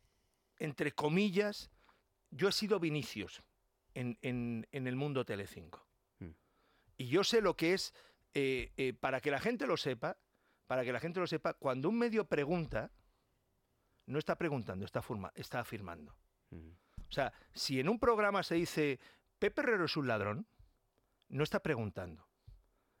[0.59, 1.69] entre comillas,
[2.31, 3.43] yo he sido Vinicius
[3.93, 5.85] en, en- en el mundo Telecinco.
[6.19, 6.29] Mm.
[6.97, 7.93] Y yo sé lo que es,
[8.33, 10.17] eh, eh, para que la gente lo sepa,
[10.67, 12.91] para que la gente lo sepa, cuando un medio pregunta,
[14.07, 16.15] no está preguntando, está, forma- está afirmando.
[17.07, 18.99] O sea, si en un programa se dice
[19.39, 20.47] Pepe Herrero es un ladrón,
[21.29, 22.27] no está preguntando.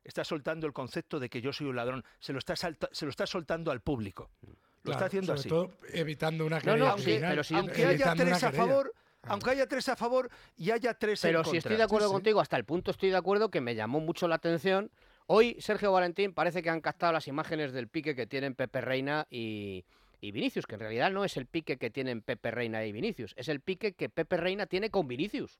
[0.03, 2.03] Está soltando el concepto de que yo soy un ladrón.
[2.19, 4.29] Se lo está, salta- se lo está soltando al público.
[4.85, 5.49] Lo Claro, está haciendo sobre así.
[5.49, 9.49] todo evitando una No, querella no, aunque, pero si- aunque haya tres a favor, aunque
[9.49, 11.57] haya tres a favor y haya tres en Pero si contra.
[11.57, 14.35] estoy de acuerdo contigo, hasta el punto estoy de acuerdo que me llamó mucho la
[14.35, 14.91] atención.
[15.25, 19.25] Hoy Sergio Valentín parece que han captado las imágenes del pique que tienen Pepe Reina
[19.31, 19.83] y,
[20.21, 23.33] y Vinicius, que en realidad no es el pique que tienen Pepe Reina y Vinicius,
[23.35, 25.59] es el pique que Pepe Reina tiene con Vinicius.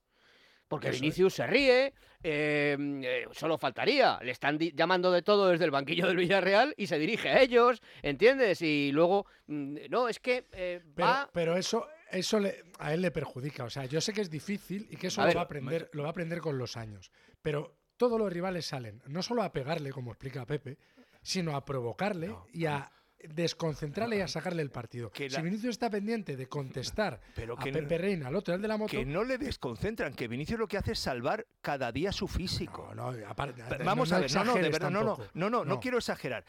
[0.68, 1.01] Porque Eso es.
[1.01, 1.93] Vinicius se ríe,
[2.24, 4.20] eh, eh, solo faltaría.
[4.24, 7.82] Le están llamando de todo desde el banquillo del Villarreal y se dirige a ellos,
[8.01, 8.61] ¿entiendes?
[8.61, 11.30] Y luego, mm, no, es que eh, Pero, va...
[11.32, 13.63] pero eso, eso le- a él le perjudica.
[13.66, 15.45] O sea, yo sé que es difícil y que eso A lo, ver, va a
[15.45, 17.11] aprender, lo va a aprender con los años.
[17.43, 20.78] Pero todos los rivales salen no solo a pegarle, como explica Pepe,
[21.22, 22.91] sino a provocarle y a
[23.28, 25.11] desconcentrarle y a sacarle el partido.
[25.11, 28.61] Que Si Vinicius está pendiente de contestar Pero a no- Pepe Reina, al otro, al
[28.61, 31.91] de la moto, Que no le desconcentran, que Vinicius lo que hace es salvar cada
[31.91, 32.91] día su físico.
[32.95, 35.17] No, no, aparte- Pero no- Vamos no a ver, no, no, de verdad, no, no,
[35.34, 36.45] no, no, no quiero exagerar.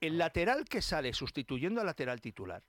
[0.00, 2.62] El lateral que sale sustituyendo al lateral titular,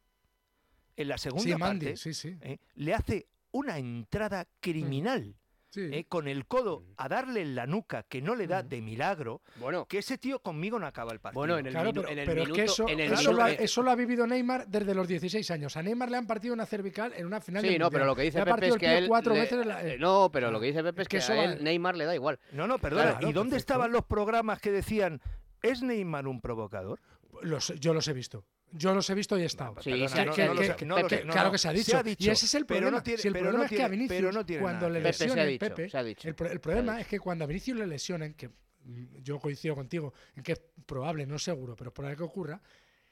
[0.97, 2.37] en la segunda Sí, Mandy, parte, sí, sí.
[2.41, 2.59] ¿eh?
[2.75, 5.35] le hace una entrada criminal.
[5.71, 5.87] Sí.
[5.91, 6.05] ¿eh?
[6.07, 9.85] con el codo a darle en la nuca que no le da de milagro, bueno,
[9.85, 11.39] que ese tío conmigo no acaba el partido.
[11.39, 13.31] Bueno, en el Claro, pero, en el pero es que minuto- eso, en el eso
[13.31, 15.77] lo ha, minuto- eso lo ha vivido Neymar desde los 16 años.
[15.77, 18.21] A Neymar le han partido una cervical en una final Sí, no, pero lo que
[18.23, 19.07] Le dice Pepe es que a él...
[19.07, 21.17] cuatro le- veces en la- eh, no, pero lo que dice Pepe es es que
[21.17, 22.37] que, eso a va- Neymar le da igual.
[22.51, 23.11] No, no, perdona.
[23.11, 23.73] Claro, ¿Y dónde perfecto.
[23.73, 25.21] estaban los programas que decían,
[25.61, 26.99] ¿es Neymar un provocador?
[27.43, 28.43] Los- yo los he visto.
[28.73, 29.75] Yo los he visto y he estado.
[29.75, 31.91] Claro que se ha dicho.
[31.91, 32.97] Se ha dicho, y ese es el pero problema.
[32.97, 34.87] no tiene- si el pero problema no es que a Vinicius, pero no tiene cuando
[34.87, 34.99] nada.
[34.99, 36.27] le Pepe, se ha lesionen, dicho, Pepe, se ha dicho.
[36.27, 39.75] el, pro- el problema es que cuando a Vinicius le lesionen, que mm, yo coincido
[39.75, 42.61] contigo en que es probable, no seguro, pero es probable que ocurra,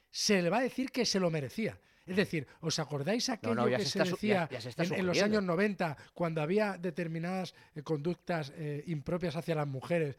[0.10, 1.80] se le va a decir que se lo merecía.
[2.05, 4.70] Es decir, ¿os acordáis aquello no, que se se, está su- decía ya- ya se
[4.70, 9.68] está en, en los años 90, cuando había determinadas eh, conductas eh, impropias hacia las
[9.68, 10.18] mujeres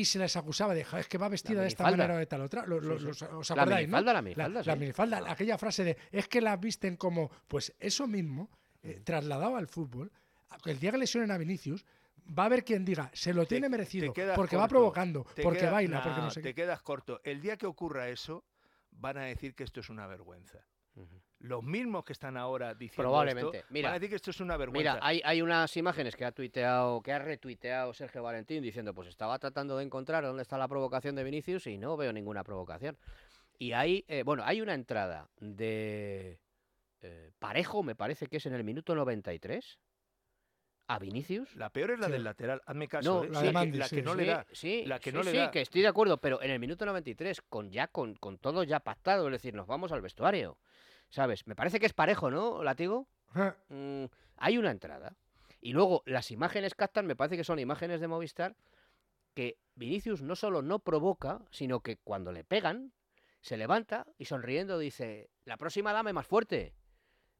[0.00, 2.26] y se les acusaba de, "Ja, es que va vestida de esta manera o de
[2.26, 2.64] tal otra?
[2.66, 3.06] Lo- lo- Sí, sí.
[3.06, 4.00] los- ¿Os La acordáis, no?
[4.00, 4.78] la minifalda, la sí.
[4.78, 8.48] minifalda, aquella frase de, es que las visten como, pues eso mismo,
[8.82, 10.12] eh, trasladado al fútbol,
[10.50, 11.84] a- el día que lesionen a Vinicius,
[12.38, 16.02] va a haber quien diga, se lo tiene merecido, porque va provocando, porque queda- baila,
[16.02, 16.62] porque no no, sé Te qué.
[16.62, 17.20] quedas corto.
[17.24, 18.44] El día que ocurra eso,
[18.92, 20.58] van a decir que esto es una vergüenza.
[21.40, 23.58] Los mismos que están ahora diciendo Probablemente.
[23.58, 24.94] esto, Mira, van a decir que esto es una vergüenza.
[24.94, 29.08] Mira, hay, hay unas imágenes que ha tuiteado, que ha retuiteado Sergio Valentín diciendo, pues
[29.08, 32.98] estaba tratando de encontrar dónde está la provocación de Vinicius y no veo ninguna provocación.
[33.56, 36.40] Y hay, eh, bueno, hay una entrada de
[37.02, 39.78] eh, Parejo, me parece que es en el minuto 93,
[40.88, 41.54] a Vinicius.
[41.54, 42.12] La peor es la Sí.
[42.12, 43.14] del lateral, hazme caso.
[43.14, 43.28] No, ¿eh?
[43.30, 44.46] la Sí, de que- Mandy, la sí, que no le da.
[44.52, 45.50] Sí, la que sí, no le sí, da.
[45.52, 48.80] que estoy de acuerdo, pero en el minuto 93, con ya con, con todo ya
[48.80, 50.58] pactado, es decir, nos vamos al vestuario.
[51.10, 51.46] ¿Sabes?
[51.46, 53.08] Me parece que es parejo, ¿no, Latigo?
[53.34, 54.04] Ah, Mm,
[54.36, 55.16] hay una entrada.
[55.60, 58.56] Y luego las imágenes captan, me parece que son imágenes de Movistar,
[59.34, 62.92] que Vinicius no solo no provoca, sino que cuando le pegan,
[63.40, 66.74] se levanta y sonriendo dice, la próxima dame más fuerte.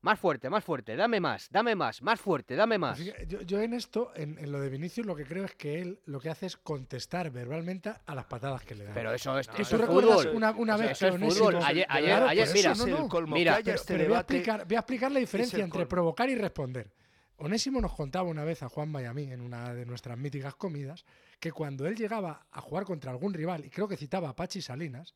[0.09, 2.97] Más fuerte, más fuerte, dame más, dame más, más fuerte, dame más.
[2.97, 5.83] Fíjate, Yo, yo en esto, en, en lo de Vinicius, lo que creo es que
[5.83, 8.95] él lo que hace es contestar verbalmente a las patadas que le dan.
[8.95, 10.37] Pero eso es, ¿Tú eso es recuerdas fútbol.
[10.37, 11.57] una, una O sea, vez eso que es Onésimo- fútbol.
[11.63, 13.09] Ayer, ayer, Claro, ayer, mira, no, no.
[13.11, 15.89] colmo, mira, Pero, este pero voy, a explicar, voy a explicar la diferencia entre colmo.
[15.91, 16.91] provocar y responder.
[17.37, 20.55] Onésimo nos contaba una vez a Juan y a mí en una de nuestras míticas
[20.55, 21.05] comidas
[21.39, 24.63] que cuando él llegaba a jugar contra algún rival, y creo que citaba a Pachi
[24.63, 25.15] Salinas,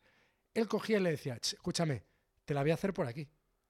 [0.53, 2.03] él cogía y le decía, "Ch, escúchame,
[2.45, 3.27] te la voy a hacer por aquí,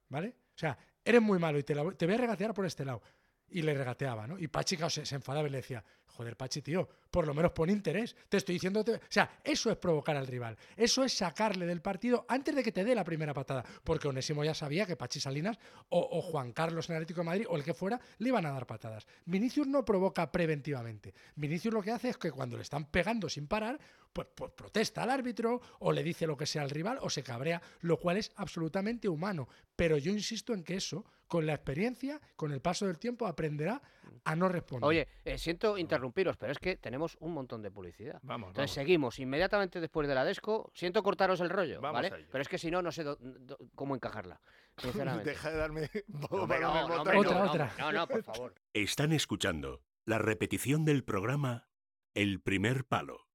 [0.10, 0.36] ¿vale?
[0.54, 3.02] O sea, eres muy malo y te, la te voy a regatear por este lado.
[3.50, 4.40] Y le regateaba, ¿no?
[4.40, 5.84] Y Pachi claro, se, se enfadaba y le decía,
[6.14, 8.16] joder, Pachi, tío, por lo menos pon interés.
[8.30, 8.84] Te estoy diciendo...
[8.84, 8.96] te-".
[8.96, 10.58] O sea, eso es provocar al rival.
[10.76, 13.64] Eso es sacarle del partido antes de que te dé la primera patada.
[13.84, 15.58] Porque Onésimo ya sabía que Pachi Salinas
[15.90, 18.52] o, o Juan Carlos en Atlético de Madrid o el que fuera le iban a
[18.52, 19.06] dar patadas.
[19.26, 21.14] Vinicius no provoca preventivamente.
[21.36, 23.80] Vinicius lo que hace es que cuando le están pegando sin parar,
[24.12, 27.24] pues, pues protesta al árbitro o le dice lo que sea al rival o se
[27.24, 29.48] cabrea, lo cual es absolutamente humano.
[29.76, 33.82] Pero yo insisto en que eso, con la experiencia, con el paso del tiempo, aprenderá
[34.26, 34.88] a no responder.
[34.88, 38.20] Oye, eh, siento interrumpiros, pero es que tenemos un montón de publicidad.
[38.24, 38.86] Vamos, Entonces vamos.
[38.86, 40.72] seguimos inmediatamente después de la desco.
[40.74, 42.26] Siento cortaros el rollo, Vamos ¿vale?
[42.32, 44.40] Pero es que si no, no sé do- do- cómo encarla.
[44.78, 45.30] Sinceramente.
[45.32, 47.74] Deja de darme No, no, no, Otra, no, otra.
[47.80, 48.56] No, no, por favor.
[48.74, 51.70] Están escuchando la repetición del programa
[52.14, 53.28] El primer palo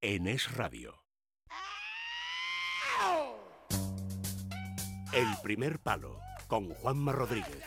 [0.00, 0.96] en Es Radio.
[5.12, 7.62] El primer palo con Juanma Rodríguez.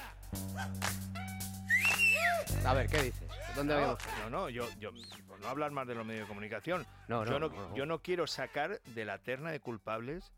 [2.65, 3.27] A ver, ¿qué dices?
[3.55, 3.99] ¿Dónde No, habíamos?
[4.23, 4.91] no, no, yo, yo,
[5.27, 8.01] por no hablar más de los medios de comunicación, No, no, yo, no, yo no
[8.01, 10.33] quiero sacar de la terna de culpables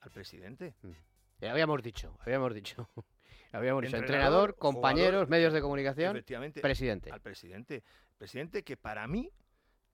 [0.00, 0.74] al presidente.
[1.40, 2.88] Ya habíamos dicho, habíamos dicho.
[3.52, 7.12] Habíamos dicho Entrenador, entrenador, compañeros, jugador, medios de comunicación, Efectivamente, presidente.
[7.12, 7.84] Al presidente.
[8.18, 9.30] Presidente que para mí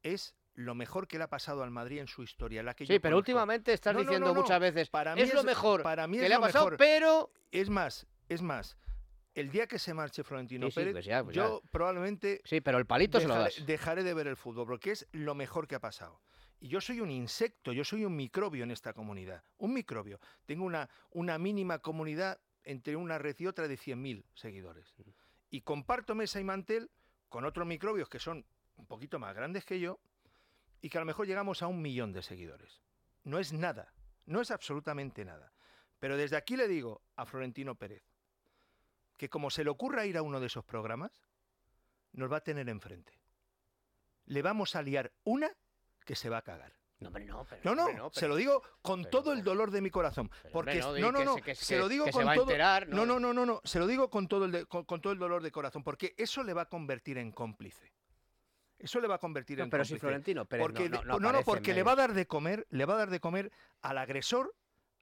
[0.03, 2.63] es lo mejor que le ha pasado al Madrid en su historia.
[2.63, 3.19] La que Sí, yo pero conozco.
[3.19, 4.41] últimamente estás No, diciendo no, no.
[4.41, 6.79] muchas veces, Para mí es lo mejor para mí que es le ha pasado, mejor.
[6.79, 7.31] pero...
[7.53, 8.79] Es más, es más.
[9.35, 12.61] El día que se marche Florentino Sí, sí, Pérez, pues ya, pues yo probablemente Sí,
[12.61, 13.67] pero el palito se lo dejaré, das.
[13.67, 16.21] dejaré de ver el fútbol, porque es lo mejor que ha pasado.
[16.59, 19.43] Y yo soy un insecto, yo soy un microbio en esta comunidad.
[19.59, 20.21] Un microbio.
[20.45, 24.95] Tengo una, una mínima comunidad entre una red y otra de 100.000 seguidores.
[25.49, 26.91] Y comparto mesa y mantel
[27.29, 28.45] con otros microbios que son
[28.77, 30.01] un poquito más grandes que yo
[30.83, 32.83] y que a lo mejor llegamos a un millón de seguidores.
[33.25, 33.95] No es nada,
[34.27, 35.53] no es absolutamente nada.
[35.99, 38.10] Pero desde aquí le digo a Florentino Pérez
[39.21, 41.13] que como se le ocurra ir a uno de esos programas,
[42.13, 43.13] nos va a tener enfrente.
[44.25, 45.51] Le vamos a liar una
[46.07, 46.73] que se va a cagar.
[47.01, 49.73] No, hombre, no, pero, No, no, no, se pero- lo digo con todo el dolor
[49.73, 50.31] de mi corazón.
[50.51, 52.47] Porque no, no, no, se- lo digo con todo.
[52.89, 53.21] no, no.
[53.21, 55.43] no, no, no, se lo digo con todo el de- con, con todo el dolor
[55.43, 57.93] de corazón, porque eso le va a convertir en cómplice.
[58.79, 60.01] Eso le va a convertir No, en pero si cómplice.
[60.01, 62.95] Florentino Pérez porque no- no- no porque le va a dar de comer, le va
[62.95, 63.53] a dar de comer
[63.83, 64.55] al agresor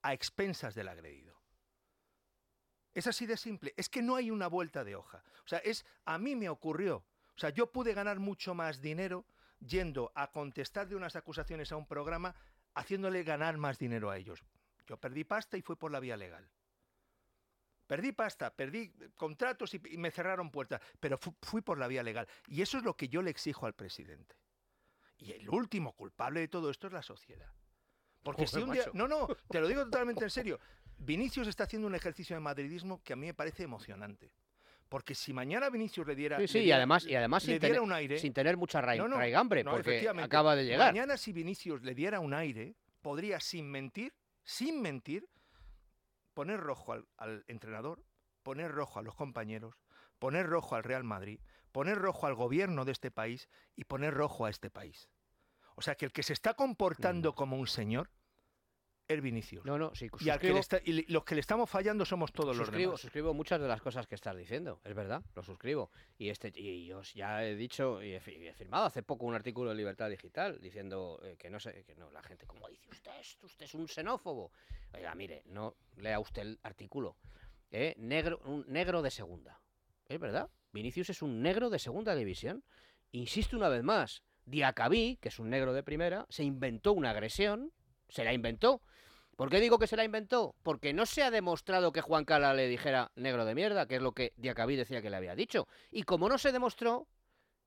[0.02, 1.27] a expensas del agredido.
[2.98, 3.74] Es así de simple.
[3.76, 5.22] Es que no hay una vuelta de hoja.
[5.44, 6.96] O sea, es a mí me ocurrió.
[6.96, 9.24] O sea, yo pude ganar mucho más dinero
[9.60, 12.34] yendo a contestar de unas acusaciones a un programa,
[12.74, 14.42] haciéndole ganar más dinero a ellos.
[14.88, 16.48] Yo perdí pasta y fue por la vía legal.
[17.86, 22.26] Perdí pasta, perdí contratos y, me cerraron puertas, pero fu- fui por la vía legal.
[22.48, 24.34] Y eso es lo que yo le exijo al presidente.
[25.18, 27.50] Y el último culpable de todo esto es la sociedad.
[28.22, 28.82] Porque si un día...
[28.86, 28.92] macho.
[28.94, 30.58] No, no, te lo digo totalmente en serio.
[30.98, 34.32] Vinicius está haciendo un ejercicio de madridismo que a mí me parece emocionante.
[34.88, 36.36] Porque si mañana Vinicius le diera...
[36.36, 38.18] Sí, le sí, y además, y además sin, tener, un aire...
[38.18, 40.92] sin tener mucha rai- No, no, raigambre, no, porque acaba de llegar.
[40.92, 45.28] Mañana si Vinicius le diera un aire, podría sin mentir, sin mentir,
[46.32, 48.02] poner rojo al, al entrenador,
[48.42, 49.74] poner rojo a los compañeros,
[50.18, 51.38] poner rojo al Real Madrid,
[51.70, 55.10] poner rojo al gobierno de este país y poner rojo a este país.
[55.74, 58.10] O sea que el que se está comportando como un señor
[59.08, 59.64] es Vinicius.
[59.64, 62.04] No, no, sí, y, al que suscribo- le está- y los que le estamos fallando
[62.04, 63.00] somos todos los suscribo, demás.
[63.00, 65.90] suscribo muchas de las cosas que estás diciendo, es verdad, lo suscribo.
[66.18, 69.34] Y este y os ya he dicho y he, fi- he firmado hace poco un
[69.34, 72.88] artículo en Libertad Digital diciendo eh, que no sé, que no, la gente, como dice
[72.90, 73.46] usted, esto?
[73.46, 74.52] usted es un xenófobo.
[74.94, 77.16] Oiga, mire, no lea usted el artículo.
[77.70, 77.94] ¿eh?
[77.98, 79.60] Negro, un negro de segunda.
[80.06, 82.62] Es verdad, Vinicius es un negro de segunda división.
[83.12, 87.72] Insisto una vez más, Diacabí, que es un negro de primera, se inventó una agresión,
[88.08, 88.80] se la inventó.
[89.36, 90.54] ¿Por qué digo que se la inventó?
[90.64, 94.02] Porque no se ha demostrado que Juan Cala le dijera negro de mierda, que es
[94.02, 95.68] lo que Diacabí decía que le había dicho.
[95.92, 97.06] Y como no se demostró,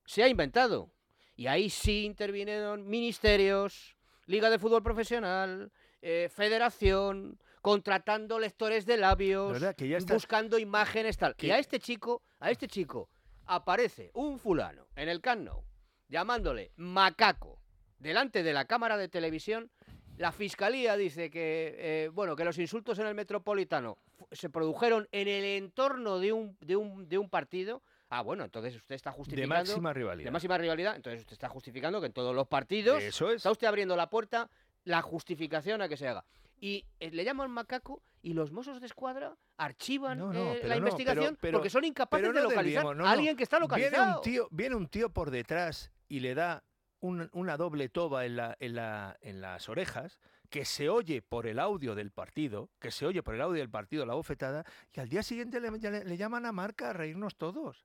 [0.04, 0.90] se ha inventado.
[1.34, 5.72] Y ahí sí intervinieron ministerios, Liga de Fútbol Profesional,
[6.02, 9.52] eh, Federación, contratando lectores de labios.
[9.74, 11.34] Que ya está- buscando imágenes tal.
[11.38, 13.08] Y a este chico, a este chico,
[13.46, 15.64] aparece un fulano en el Camp Nou
[16.08, 17.58] llamándole macaco
[17.98, 19.70] delante de la cámara de televisión.
[20.18, 23.96] La fiscalía dice que eh, bueno que los insultos en el Metropolitano
[24.30, 27.82] se produjeron en el entorno de un, de un, de un partido.
[28.10, 29.54] Ah, bueno, entonces usted está justificando.
[29.54, 30.24] máxima rivalidad.
[30.26, 30.96] De máxima rivalidad.
[30.96, 33.02] Entonces usted está justificando que en todos los partidos.
[33.02, 33.36] Eso es.
[33.36, 34.50] Está usted abriendo la puerta,
[34.84, 36.24] la justificación a que se haga.
[36.60, 40.74] Y eh, le llaman macaco y los mozos de escuadra archivan No, no, eh, la
[40.76, 44.16] no, investigación pero- pero- porque son incapaces de localizar a alguien que está Viene localizado.
[44.18, 46.62] un tío, viene un tío por detrás y le da
[47.02, 51.46] un- una doble toba en, la, en, la- en las orejas, que se oye por
[51.46, 55.00] el audio del partido, que se oye por el audio del partido la bofetada, y
[55.00, 57.84] al día siguiente le, le- le llaman a Marca a reírnos todos.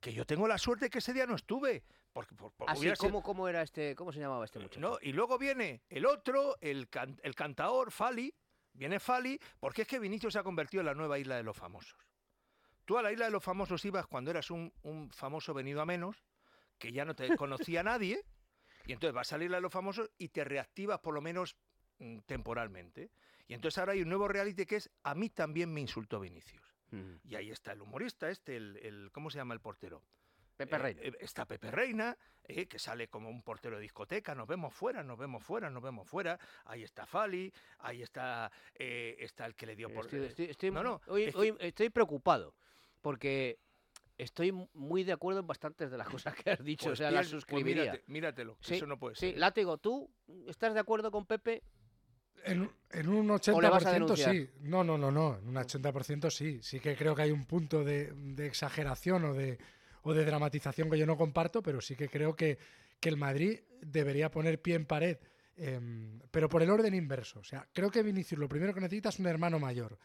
[0.00, 1.84] Que yo tengo la suerte que ese día no estuve.
[2.12, 4.80] Porque, por- por- Así, sido- ¿cómo, ¿cómo era este, cómo se llamaba este muchacho?
[4.80, 8.34] no, y luego viene el otro, el, can- el cantaor, Fali.
[8.74, 11.54] Viene Fali, porque es que Vinicius se ha convertido en la nueva isla de los
[11.56, 11.98] famosos.
[12.86, 15.86] Tú a la isla de los famosos ibas cuando eras un, un famoso venido a
[15.86, 16.22] menos,
[16.82, 18.24] que ya no te conocía nadie,
[18.86, 21.56] y entonces vas a la isla de los famosos y te reactivas por lo menos
[21.98, 23.10] mm, temporalmente.
[23.46, 26.62] Y entonces ahora hay un nuevo reality que es A mí también me insultó Vinicius.
[26.90, 27.14] Mm.
[27.22, 30.02] Y ahí está el humorista este, el, el- ¿cómo se llama el portero?
[30.56, 31.00] Pepe Eh, Reina.
[31.02, 35.02] eh, está Pepe Reina, eh, que sale como un portero de discoteca, nos vemos fuera,
[35.04, 36.38] nos vemos fuera, nos vemos fuera.
[36.64, 40.04] Ahí está Fali, ahí está, eh, está el que le dio por...
[40.06, 42.54] Estoy, estoy- estoy- no, no, hoy estoy preocupado
[43.00, 43.58] porque
[44.18, 47.10] estoy muy de acuerdo en bastantes de las cosas que has dicho, Pues o sea,
[47.10, 47.84] las pues suscribiría.
[47.92, 49.38] mírate- míratelo, sí, eso no puede sí, ser.
[49.38, 50.10] Látigo, ¿tú
[50.48, 51.62] estás de acuerdo con Pepe?
[52.44, 54.34] En, en un ¿O le vas a 80% denunciar?
[54.34, 54.50] sí.
[54.62, 55.38] No, no, no, no.
[55.38, 56.60] En un 80% sí.
[56.62, 59.58] Sí que creo que hay un punto de, de exageración o de,
[60.02, 62.58] o de dramatización que yo no comparto, pero sí que creo que,
[62.98, 65.18] que el Madrid debería poner pie en pared,
[65.56, 67.38] em, pero por el orden inverso.
[67.38, 69.96] O sea, creo que Vinicius lo primero que necesita es un hermano mayor.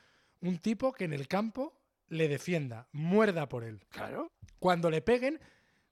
[0.42, 1.74] Un tipo que en el campo
[2.10, 3.80] le defienda, muerda por él.
[3.90, 4.32] Claro.
[4.60, 5.40] Cuando le peguen,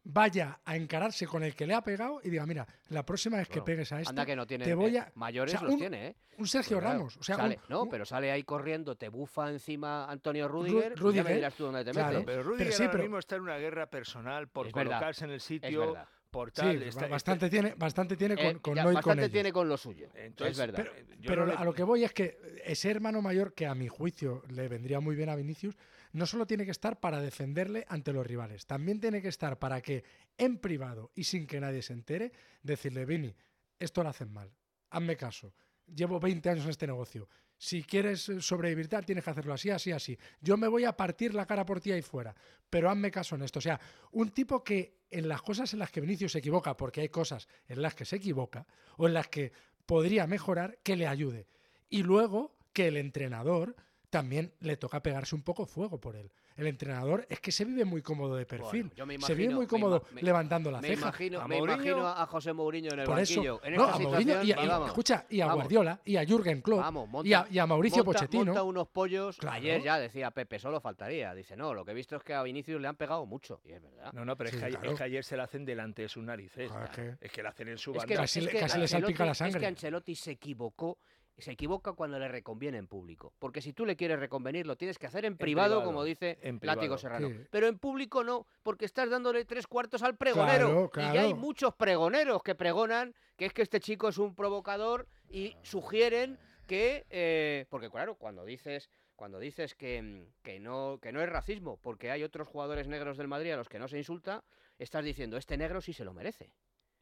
[0.04, 3.48] vaya a encararse con el que le ha pegado y diga, mira, la próxima vez
[3.48, 5.64] que Bueno, pegues a este, Anda que no tiene te voy eh, mayores o sea,
[5.66, 6.16] los un- tiene, ¿eh?
[6.38, 7.18] Un Sergio Claro, Ramos.
[7.18, 10.92] O sea, sale- un- no, un- pero sale ahí corriendo, te bufa encima Antonio Rudiger,
[10.92, 12.20] y ya Rudiger, me dirás tú dónde te claro.
[12.20, 12.26] metes.
[12.26, 15.26] Pero Rudiger sí, ahora pero- mismo está en una guerra personal por Es verdad, colocarse
[15.26, 15.96] en el sitio,
[16.30, 16.84] por Sí, tal.
[16.84, 19.70] está- bastante, tiene, bastante tiene con, Eh, con ya, no ir con bastante tiene con
[19.70, 20.84] lo suyo, Entonces, es verdad.
[20.94, 23.66] pero- yo Pero no le- a lo que voy es que ese hermano mayor, que
[23.66, 25.76] a mi juicio le vendría muy bien a Vinicius,
[26.16, 29.82] no solo tiene que estar para defenderle ante los rivales, también tiene que estar para
[29.82, 30.04] que
[30.38, 32.32] en privado y sin que nadie se entere,
[32.64, 33.36] decirle, Vini,
[33.78, 34.50] esto lo hacen mal,
[34.90, 35.54] hazme caso,
[35.94, 39.70] llevo 20 años en este negocio, si quieres eh, sobrevivir tal, tienes que hacerlo así,
[39.70, 40.18] así, así.
[40.42, 42.36] Yo me voy a partir la cara por ti ahí fuera,
[42.70, 43.60] pero hazme caso en esto.
[43.60, 43.80] O sea,
[44.12, 47.48] un tipo que en las cosas en las que Vinicius se equivoca, porque hay cosas
[47.68, 49.52] en las que se equivoca o en las que
[49.86, 51.48] podría mejorar, que le ayude.
[51.90, 53.76] Y luego que el entrenador
[54.16, 56.32] también le toca pegarse un poco fuego por él.
[56.56, 58.84] El entrenador es que se vive muy cómodo de perfil.
[58.84, 61.02] Bueno, yo me se vive muy me cómodo me- levantando la me ceja.
[61.02, 63.62] Imagino, me imagino a José Mourinho en el Por eso, banquillo.
[63.62, 65.56] En no, esta a Mourinho y, situación, a- y- vamos, escucha, y a vamos.
[65.64, 68.46] Guardiola, y a Jürgen Klopp, Vamos, monta- y, a, y a Mauricio monta- Pochettino.
[68.46, 69.38] Monta unos pollos.
[69.38, 69.58] Claro.
[69.58, 71.34] Ayer ya decía Pepe, solo faltaría.
[71.34, 73.60] Dice, no, lo que he visto es que a Vinicius le han pegado mucho.
[73.66, 74.14] Y es verdad.
[74.14, 74.92] No, no, pero es, que, ayer- claro.
[74.94, 76.72] es que ayer se la hacen delante de sus narices.
[76.74, 78.16] Ah, Es que, que- la hacen en su Es banda.
[78.16, 79.60] Casi es le- salpica la Ancelotti- Es sangre.
[79.60, 81.00] que Ancelotti se equivocó.
[81.38, 83.34] Se equivoca cuando le reconviene en público.
[83.40, 86.38] Porque si tú le quieres reconvenir, lo tienes que hacer en privado, privado, como dice
[86.42, 86.98] en Látigo.
[86.98, 87.28] Serrano.
[87.30, 87.36] Sí.
[87.52, 90.90] Pero en público no, porque estás dándole tres cuartos al pregonero.
[90.92, 94.34] Claro, Y ya hay muchos pregoneros que pregonan que es que este chico es un
[94.34, 97.06] provocador y sugieren que.
[97.10, 98.90] eh, porque claro, cuando dices.
[99.18, 103.18] Cuando dices que, mm, que no, que no es racismo, porque hay otros jugadores negros
[103.18, 104.44] del Madrid a los que no se insulta,
[104.78, 106.52] estás diciendo, este negro sí se lo merece.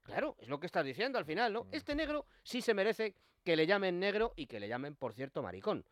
[0.03, 1.65] Claro, es lo que estás diciendo al final, ¿no?
[1.71, 5.41] Este negro sí se merece que le llamen negro y que le llamen, por cierto,
[5.43, 5.85] maricón.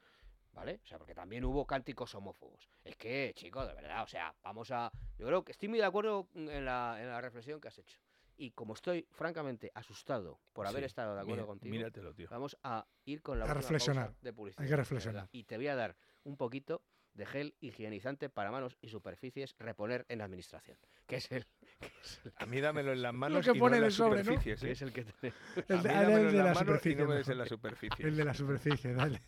[0.53, 0.81] ¿Vale?
[0.83, 2.69] O sea, porque también hubo cánticos homófobos.
[2.83, 4.91] Es que, chico, de verdad, o sea, vamos a...
[5.17, 7.97] Yo creo que estoy muy de acuerdo en la, en la reflexión que has hecho.
[8.35, 12.27] Y como estoy, francamente, asustado por haber Sí, estado de acuerdo mira- contigo, míratelo, tío.
[12.29, 14.07] vamos a ir con la A reflexionar.
[14.07, 14.63] pausa de publicidad.
[14.63, 15.29] Hay que reflexionar.
[15.31, 15.95] Y te voy a dar
[16.25, 16.83] un poquito
[17.13, 20.77] de gel higienizante para manos y superficies reponer en administración.
[21.07, 21.45] Que es el...
[21.81, 21.91] que
[22.37, 24.23] A mí dámelo en las manos que y no pone en en las el sobre,
[24.23, 24.35] ¿no?
[24.35, 24.59] superficies.
[24.61, 24.71] que ¿eh?
[24.71, 25.39] es el que tenemos.
[25.69, 26.95] El A de, mí ah, el dámelo de en la las manos y superficie.
[26.95, 27.37] no me des en mejor.
[27.37, 28.07] la superficie.
[28.07, 29.21] El de la superficie, dale.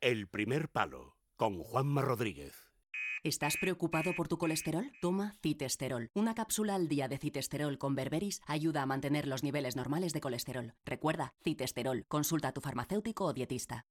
[0.00, 2.70] El primer palo con Juanma Rodríguez.
[3.22, 4.92] ¿Estás preocupado por tu colesterol?
[5.00, 6.10] Toma citesterol.
[6.14, 10.20] Una cápsula al día de citesterol con berberis ayuda a mantener los niveles normales de
[10.20, 10.74] colesterol.
[10.84, 12.04] Recuerda, citesterol.
[12.06, 13.86] Consulta a tu farmacéutico o dietista.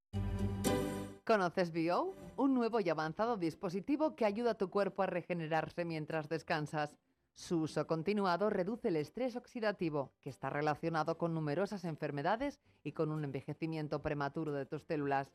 [1.24, 2.14] ¿Conoces Bio?
[2.36, 6.96] Un nuevo y avanzado dispositivo que ayuda a tu cuerpo a regenerarse mientras descansas.
[7.34, 13.10] Su uso continuado reduce el estrés oxidativo, que está relacionado con numerosas enfermedades y con
[13.10, 15.32] un envejecimiento prematuro de tus células.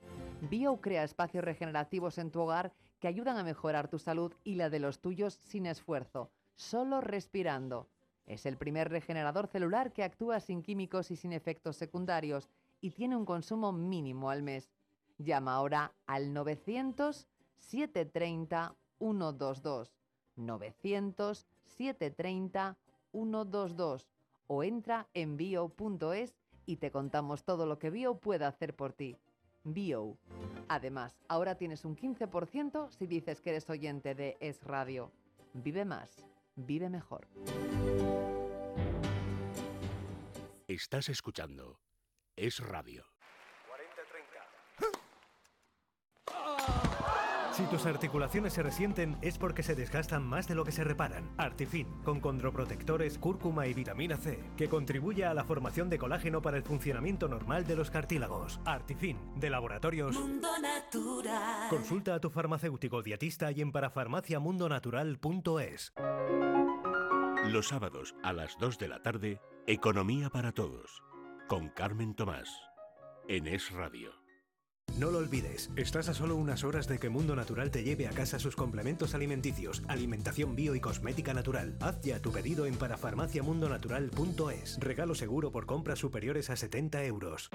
[0.50, 4.70] Bio crea espacios regenerativos en tu hogar que ayudan a mejorar tu salud y la
[4.70, 7.90] de los tuyos sin esfuerzo, solo respirando.
[8.26, 13.18] Es el primer regenerador celular que actúa sin químicos y sin efectos secundarios y tiene
[13.18, 14.72] un consumo mínimo al mes.
[15.18, 17.28] Llama ahora al 900
[17.58, 19.92] 730 122.
[20.38, 21.46] 900
[21.80, 22.78] 730
[23.14, 24.10] 122
[24.48, 29.16] o entra en bio.es y te contamos todo lo que Bio puede hacer por ti.
[29.64, 30.18] Bio.
[30.68, 35.12] Además, ahora tienes un 15% si dices que eres oyente de Es Radio.
[35.54, 36.26] Vive más,
[36.56, 37.28] vive mejor.
[40.68, 41.80] Estás escuchando
[42.36, 43.06] Es Radio.
[47.60, 51.30] Si tus articulaciones se resienten es porque se desgastan más de lo que se reparan.
[51.36, 56.56] Artifin, con condroprotectores, cúrcuma y vitamina C, que contribuye a la formación de colágeno para
[56.56, 58.62] el funcionamiento normal de los cartílagos.
[58.64, 60.18] Artifin, de laboratorios.
[60.18, 61.68] Mundo Natural.
[61.70, 65.94] Consulta a tu farmacéutico dietista y en parafarmaciamundonatural.es.
[67.48, 71.04] Los sábados a las 2 de la tarde, Economía para Todos,
[71.50, 72.50] con Carmen Tomás,
[73.28, 74.29] en Es Radio.
[75.00, 78.10] No lo olvides, estás a solo unas horas de que Mundo Natural te lleve a
[78.10, 81.78] casa sus complementos alimenticios, alimentación bio y cosmética natural.
[81.80, 84.78] Haz ya tu pedido en parafarmaciamundonatural.es.
[84.82, 87.50] Regalo seguro por compras superiores a 70 euros.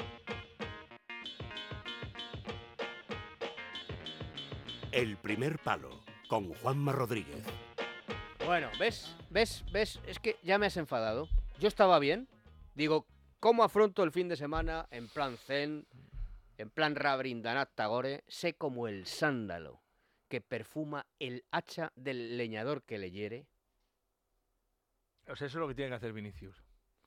[4.91, 7.45] El primer palo con Juanma Rodríguez.
[8.47, 9.15] Bueno, ¿ves?
[9.29, 9.67] ¿Ves?
[9.71, 10.01] ¿Ves?
[10.07, 11.29] Es que ya me has enfadado.
[11.61, 12.27] Yo estaba bien.
[12.75, 13.05] Digo,
[13.39, 15.87] ¿cómo afronto el fin de semana en plan zen,
[16.65, 18.25] en plan Rabrindranath Tagore?
[18.27, 19.83] Sé como el sándalo
[20.29, 23.47] que perfuma el hacha del leñador que le hiere.
[25.29, 26.63] O sea, eso es lo que tiene que hacer Vinicius.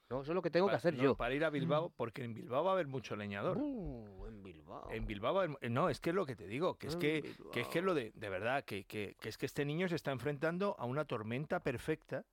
[0.09, 1.15] No, eso es lo que tengo que hacer no, yo.
[1.17, 3.57] Para ir a Bilbao, porque en Bilbao va a haber mucho leñador.
[3.57, 4.89] Uh, en Bilbao.
[4.91, 6.93] En Bilbao, va a haber- no, es que es lo que te digo, que es
[6.93, 9.65] En que, que es que lo de, de verdad, que, que- que es que este
[9.65, 12.23] niño se está enfrentando a una tormenta perfecta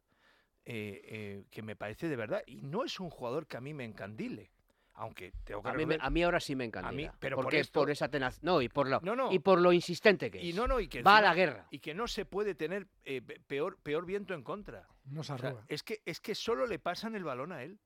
[0.67, 3.75] eh, eh, que me parece de verdad, y no es un jugador que a mí
[3.75, 4.51] me encandile,
[4.95, 6.89] aunque tengo que A mí, a mí ahora sí me encanta.
[6.89, 8.43] A mí- pero por porque esto- por esa tenaz.
[8.43, 9.33] No, y por lo, No, no.
[9.33, 10.45] y por lo insistente que es.
[10.45, 11.67] y no, no, y que Va a encima- la guerra.
[11.71, 14.89] y que no se puede tener eh, pe- peor, peor viento en contra.
[15.05, 15.65] No se O sea, arruga.
[15.69, 17.79] es que es que solo le pasan el balón a él.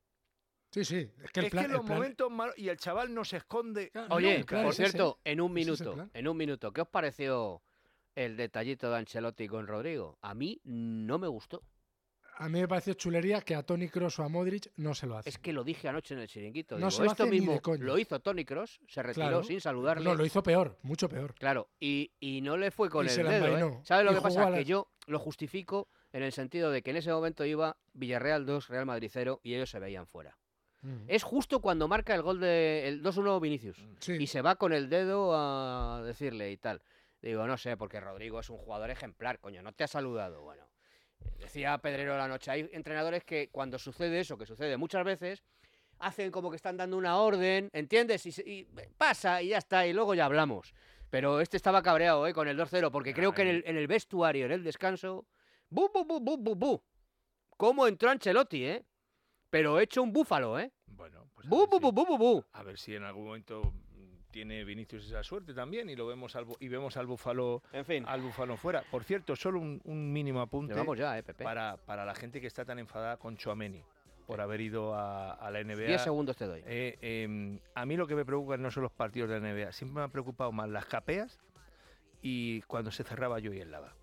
[0.71, 1.11] Sí, sí.
[1.25, 1.63] Es que el es plan.
[1.63, 3.91] que en el los plan- momentos malos y el chaval no se esconde.
[4.11, 4.63] Oye, nunca.
[4.63, 7.63] por es cierto, en un es minuto, en un minuto, ¿qué os pareció
[8.15, 10.19] el detallito de Ancelotti con Rodrigo.
[10.23, 11.63] A mí no me gustó.
[12.41, 15.17] A mí me pareció chulería que a Tony Cross o a Modric no se lo
[15.19, 15.29] hace.
[15.29, 16.75] Es que lo dije anoche en el chiringuito.
[16.77, 19.27] No digo, se lo esto hace ni mismo de lo hizo Tony Cross, se retiró
[19.29, 19.43] Claro.
[19.45, 20.05] sin saludarle.
[20.05, 21.35] No, lo hizo peor, mucho peor.
[21.35, 23.57] Claro, y, y no le fue con Y el se dedo.
[23.69, 23.81] ¿eh?
[23.83, 24.51] ¿Sabes lo Y que pasa?
[24.51, 28.47] la- Que yo lo justifico en el sentido de que en ese momento iba Villarreal
[28.47, 30.39] 2, Real Madrid 0 y ellos se veían fuera.
[30.83, 31.07] Mm.
[31.09, 34.89] Es justo cuando marca el gol de el 2-1 Vinicius y se va con el
[34.89, 36.83] dedo a decirle y tal.
[37.21, 40.41] Digo, no sé, porque Rodrigo es un jugador ejemplar, coño, no te ha saludado.
[40.43, 40.63] Bueno,
[41.39, 45.43] decía Pedrero la noche, hay entrenadores que cuando sucede eso, que sucede muchas veces,
[45.99, 48.27] hacen como que están dando una orden, ¿entiendes?
[48.27, 48.67] Y,
[48.97, 50.75] pasa y ya está, y luego ya hablamos.
[51.11, 52.35] Pero este estaba cabreado ¿eh?
[52.35, 55.27] con el 2-0, porque creo que en el, en el vestuario, en el descanso,
[55.71, 56.83] ¡bu, bu, bu, bu, bu, bu!
[57.57, 58.85] ¿Cómo entró Ancelotti, eh?
[59.51, 60.71] Pero hecho un búfalo, ¿eh?
[60.87, 62.45] Bueno, pues ¡Bu, bu, bu, bu, bu, bu!
[62.53, 63.73] A ver si en algún momento
[64.31, 67.63] tiene Vinicius esa suerte también y lo vemos al, y vemos al búfalo
[68.07, 68.83] al búfalo fuera.
[68.91, 71.45] Por cierto, solo un, un mínimo apunte ya, eh, Pepe.
[71.45, 73.83] para, para la gente que está tan enfadada con Chouameni
[74.27, 75.87] por haber ido a, a la NBA.
[75.87, 76.63] 10 segundos te doy.
[76.67, 79.73] Eh, eh, a mí lo que me preocupa no son los partidos de la NBA,
[79.73, 81.39] siempre me han preocupado más las capeas
[82.21, 83.95] y cuando se cerraba yo y el lava.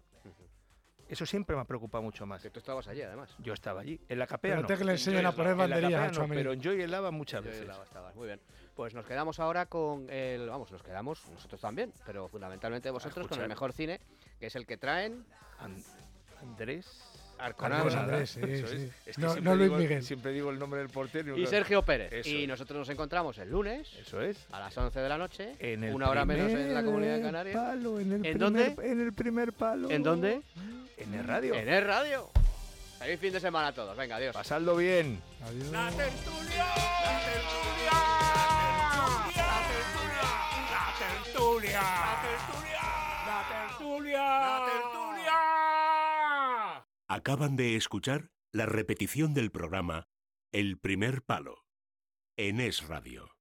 [1.07, 2.41] Eso siempre me ha preocupado mucho más.
[2.51, 3.35] Tú estabas allí, además.
[3.37, 3.99] Yo estaba allí.
[4.09, 4.79] En la capea Espérate no.
[4.79, 5.51] que le En enseñen a poner.
[5.53, 6.27] En a no.
[6.27, 7.67] Pero en Joy and Lava muchas Yo y veces.
[7.67, 8.41] Lava estabas, muy bien.
[8.75, 10.49] Pues nos quedamos ahora con el.
[10.49, 14.01] Vamos, nos quedamos nosotros también, pero fundamentalmente vosotros con el mejor cine,
[14.39, 15.25] que es el que traen.
[16.41, 16.85] Andrés.
[17.37, 17.81] Arconada.
[17.81, 18.75] Andrés, Andrés, sí, Eso sí.
[18.75, 19.07] es.
[19.07, 20.03] Es que No- siempre no Luis digo- Miguel.
[20.03, 21.37] Siempre digo el nombre del portero.
[21.37, 22.13] Y Sergio Pérez.
[22.13, 23.93] Eso y nosotros nos encontramos el lunes.
[23.99, 24.37] Eso es.
[24.51, 25.53] A las 11 de la noche.
[25.59, 27.53] En el una hora menos en la primer comunidad canaria.
[27.53, 28.75] palo, en el primer- dónde?
[28.83, 29.89] En el primer palo.
[29.89, 30.41] ¿En dónde?
[30.97, 31.55] En el radio.
[31.55, 32.29] En el radio.
[32.99, 33.95] Feliz fin de semana a todos.
[33.97, 34.33] Venga, adiós.
[34.33, 35.19] Pasadlo bien.
[35.43, 35.67] Adiós.
[35.71, 36.65] La tertulia.
[36.65, 38.24] La tertulia.
[41.35, 41.81] Tertulia.
[41.81, 42.81] La tertulia.
[43.27, 44.23] La tertulia.
[44.39, 45.39] La tertulia.
[47.07, 50.07] Acaban de escuchar la repetición del programa
[50.53, 51.65] El primer palo
[52.37, 53.34] en Es Radio.